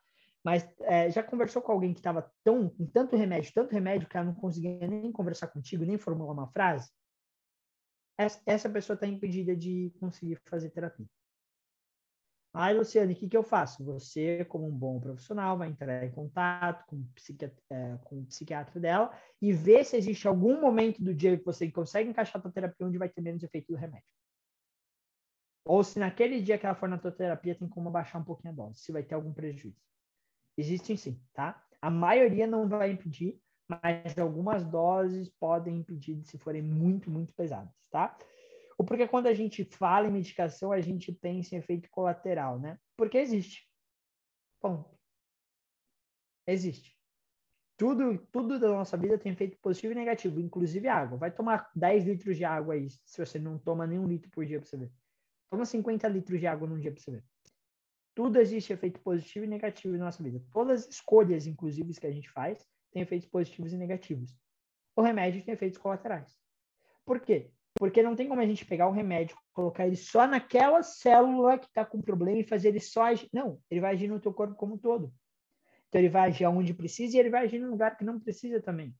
[0.43, 4.17] Mas é, já conversou com alguém que estava tão com tanto remédio, tanto remédio que
[4.17, 6.91] ela não conseguia nem conversar contigo, nem formular uma frase?
[8.17, 11.07] Essa, essa pessoa está impedida de conseguir fazer terapia.
[12.53, 13.83] Aí, Luciane, o que, que eu faço?
[13.85, 17.05] Você, como um bom profissional, vai entrar em contato com o,
[17.69, 21.71] é, com o psiquiatra dela e ver se existe algum momento do dia que você
[21.71, 24.05] consegue encaixar a tua terapia onde vai ter menos efeito do remédio.
[25.63, 28.51] Ou se naquele dia que ela for na tua terapia tem como baixar um pouquinho
[28.53, 29.79] a dose, se vai ter algum prejuízo.
[30.57, 31.63] Existem sim, tá?
[31.81, 37.71] A maioria não vai impedir, mas algumas doses podem impedir se forem muito, muito pesadas,
[37.89, 38.17] tá?
[38.83, 42.77] Porque quando a gente fala em medicação, a gente pensa em efeito colateral, né?
[42.95, 43.67] Porque existe.
[44.59, 44.89] Ponto.
[46.47, 46.97] Existe.
[47.77, 51.17] Tudo, tudo da nossa vida tem efeito positivo e negativo, inclusive água.
[51.17, 54.59] Vai tomar 10 litros de água aí, se você não toma nenhum litro por dia
[54.59, 54.91] para você ver.
[55.49, 57.25] Toma 50 litros de água num dia para você ver.
[58.13, 60.43] Tudo existe efeito positivo e negativo na nossa vida.
[60.51, 64.37] Todas as escolhas, inclusive, que a gente faz, têm efeitos positivos e negativos.
[64.95, 66.37] O remédio tem efeitos colaterais.
[67.05, 67.51] Por quê?
[67.81, 71.65] Porque não tem como a gente pegar o remédio, colocar ele só naquela célula que
[71.65, 73.27] está com problema e fazer ele só agir.
[73.33, 75.11] Não, ele vai agir no teu corpo como um todo.
[75.87, 78.61] Então ele vai agir onde precisa e ele vai agir num lugar que não precisa
[78.61, 78.95] também.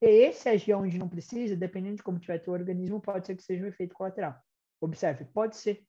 [0.00, 3.44] E esse agir onde não precisa, dependendo de como tiver teu organismo, pode ser que
[3.44, 4.34] seja um efeito colateral.
[4.80, 5.86] Observe, pode ser.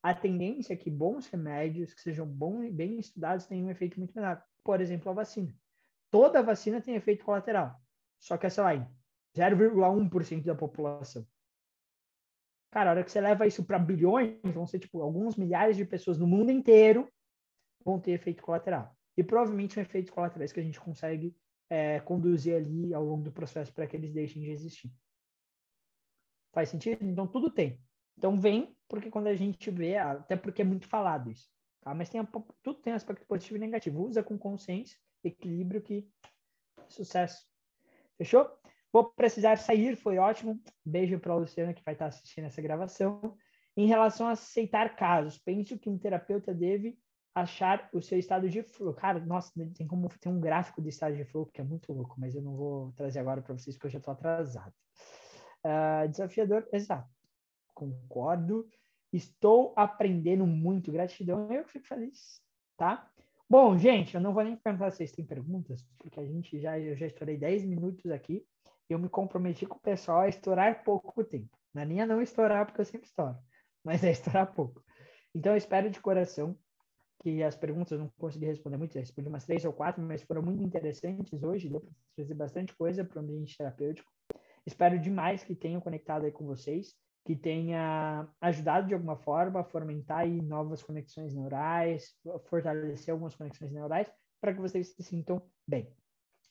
[0.00, 2.28] A tendência é que bons remédios, que sejam
[2.70, 4.40] bem estudados, tenham um efeito muito menor.
[4.62, 5.52] Por exemplo, a vacina.
[6.12, 7.74] Toda vacina tem efeito colateral.
[8.20, 8.88] Só que, sei lá,
[9.38, 11.26] 0,1% da população.
[12.70, 15.84] Cara, a hora que você leva isso para bilhões, vão ser tipo alguns milhares de
[15.84, 17.10] pessoas no mundo inteiro
[17.84, 18.94] vão ter efeito colateral.
[19.16, 21.34] E provavelmente são efeitos colaterais que a gente consegue
[21.70, 24.92] é, conduzir ali ao longo do processo para que eles deixem de existir.
[26.52, 27.04] Faz sentido?
[27.04, 27.80] Então tudo tem.
[28.16, 31.48] Então vem, porque quando a gente vê, até porque é muito falado isso.
[31.80, 31.94] Tá?
[31.94, 32.20] Mas tem,
[32.62, 34.02] tudo tem aspecto positivo e negativo.
[34.02, 36.06] Usa com consciência, equilíbrio que
[36.88, 37.46] sucesso.
[38.16, 38.50] Fechou?
[38.92, 40.60] Vou precisar sair, foi ótimo.
[40.84, 43.36] Beijo para a Luciana que vai estar assistindo essa gravação.
[43.76, 46.98] Em relação a aceitar casos, penso que um terapeuta deve
[47.34, 48.92] achar o seu estado de flow.
[48.94, 52.16] Cara, nossa, tem como ter um gráfico de estado de flow que é muito louco,
[52.18, 54.72] mas eu não vou trazer agora para vocês porque eu já estou atrasado.
[55.64, 57.08] Uh, desafiador, exato.
[57.74, 58.68] Concordo.
[59.12, 60.90] Estou aprendendo muito.
[60.90, 61.52] Gratidão.
[61.52, 62.42] Eu fico feliz,
[62.76, 63.08] tá?
[63.48, 66.78] Bom, gente, eu não vou nem perguntar se vocês têm perguntas, porque a gente já,
[66.78, 68.44] eu já estourei 10 minutos aqui
[68.88, 71.56] eu me comprometi com o pessoal a estourar pouco tempo.
[71.74, 73.36] Na linha não estourar, porque eu sempre estouro,
[73.84, 74.82] mas é estourar pouco.
[75.34, 76.58] Então, eu espero de coração
[77.20, 80.22] que as perguntas eu não consegui responder muito, eu respondi umas três ou quatro, mas
[80.22, 84.10] foram muito interessantes hoje, deu para trazer bastante coisa para o ambiente terapêutico.
[84.64, 86.94] Espero demais que tenham conectado aí com vocês,
[87.24, 92.14] que tenha ajudado de alguma forma a fomentar aí novas conexões neurais,
[92.48, 94.10] fortalecer algumas conexões neurais,
[94.40, 95.92] para que vocês se sintam bem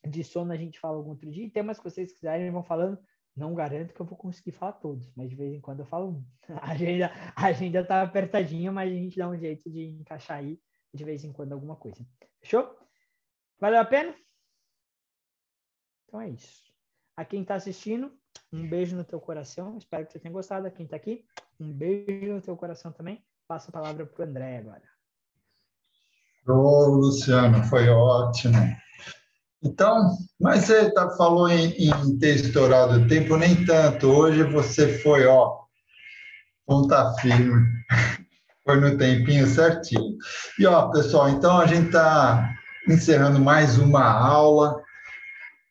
[0.07, 1.45] de sono a gente fala algum outro dia.
[1.45, 2.97] E temas que vocês quiserem vão falando.
[3.35, 6.09] Não garanto que eu vou conseguir falar todos, mas de vez em quando eu falo
[6.09, 6.25] um.
[6.59, 10.59] A agenda, a agenda tá apertadinha, mas a gente dá um jeito de encaixar aí
[10.91, 12.03] de vez em quando alguma coisa.
[12.41, 12.75] Fechou?
[13.59, 14.15] Valeu a pena?
[16.05, 16.63] Então é isso.
[17.15, 18.11] A quem está assistindo,
[18.51, 19.77] um beijo no teu coração.
[19.77, 20.65] Espero que você tenha gostado.
[20.65, 21.23] A quem está aqui,
[21.59, 23.23] um beijo no teu coração também.
[23.47, 24.83] Passo a palavra para o André agora.
[26.47, 28.57] Ô, Luciano, foi ótimo.
[29.67, 34.07] Então, mas você tá, falou em, em ter estourado o tempo, nem tanto.
[34.07, 35.57] Hoje você foi, ó,
[36.65, 37.65] ponta firme.
[38.63, 40.17] Foi no tempinho certinho.
[40.59, 42.53] E, ó, pessoal, então a gente está
[42.85, 44.75] encerrando mais uma aula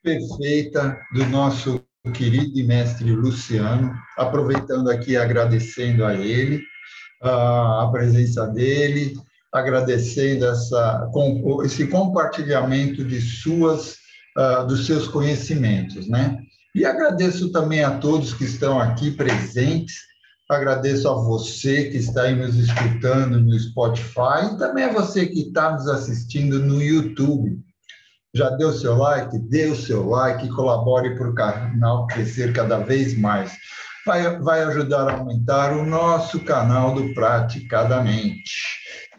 [0.02, 1.78] perfeita do nosso
[2.14, 6.62] querido e mestre Luciano, aproveitando aqui agradecendo a ele
[7.20, 9.14] a presença dele,
[9.56, 11.10] agradecendo essa,
[11.64, 13.96] esse compartilhamento de suas,
[14.68, 16.38] dos seus conhecimentos, né?
[16.74, 19.94] E agradeço também a todos que estão aqui presentes,
[20.48, 25.40] agradeço a você que está aí nos escutando no Spotify e também a você que
[25.40, 27.58] está nos assistindo no YouTube.
[28.34, 29.38] Já deu seu like?
[29.38, 33.52] Dê o seu like, colabore para o canal crescer cada vez mais.
[34.06, 38.52] Vai, vai ajudar a aumentar o nosso canal do Praticadamente.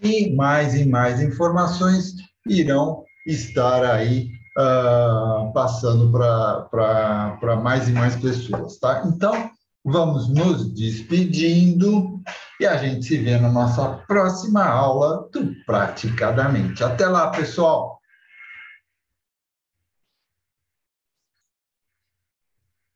[0.02, 2.14] E mais e mais informações
[2.48, 9.04] irão estar aí uh, passando para mais e mais pessoas, tá?
[9.06, 9.50] Então,
[9.84, 12.22] vamos nos despedindo
[12.60, 16.84] e a gente se vê na nossa próxima aula do Praticadamente.
[16.84, 17.97] Até lá, pessoal!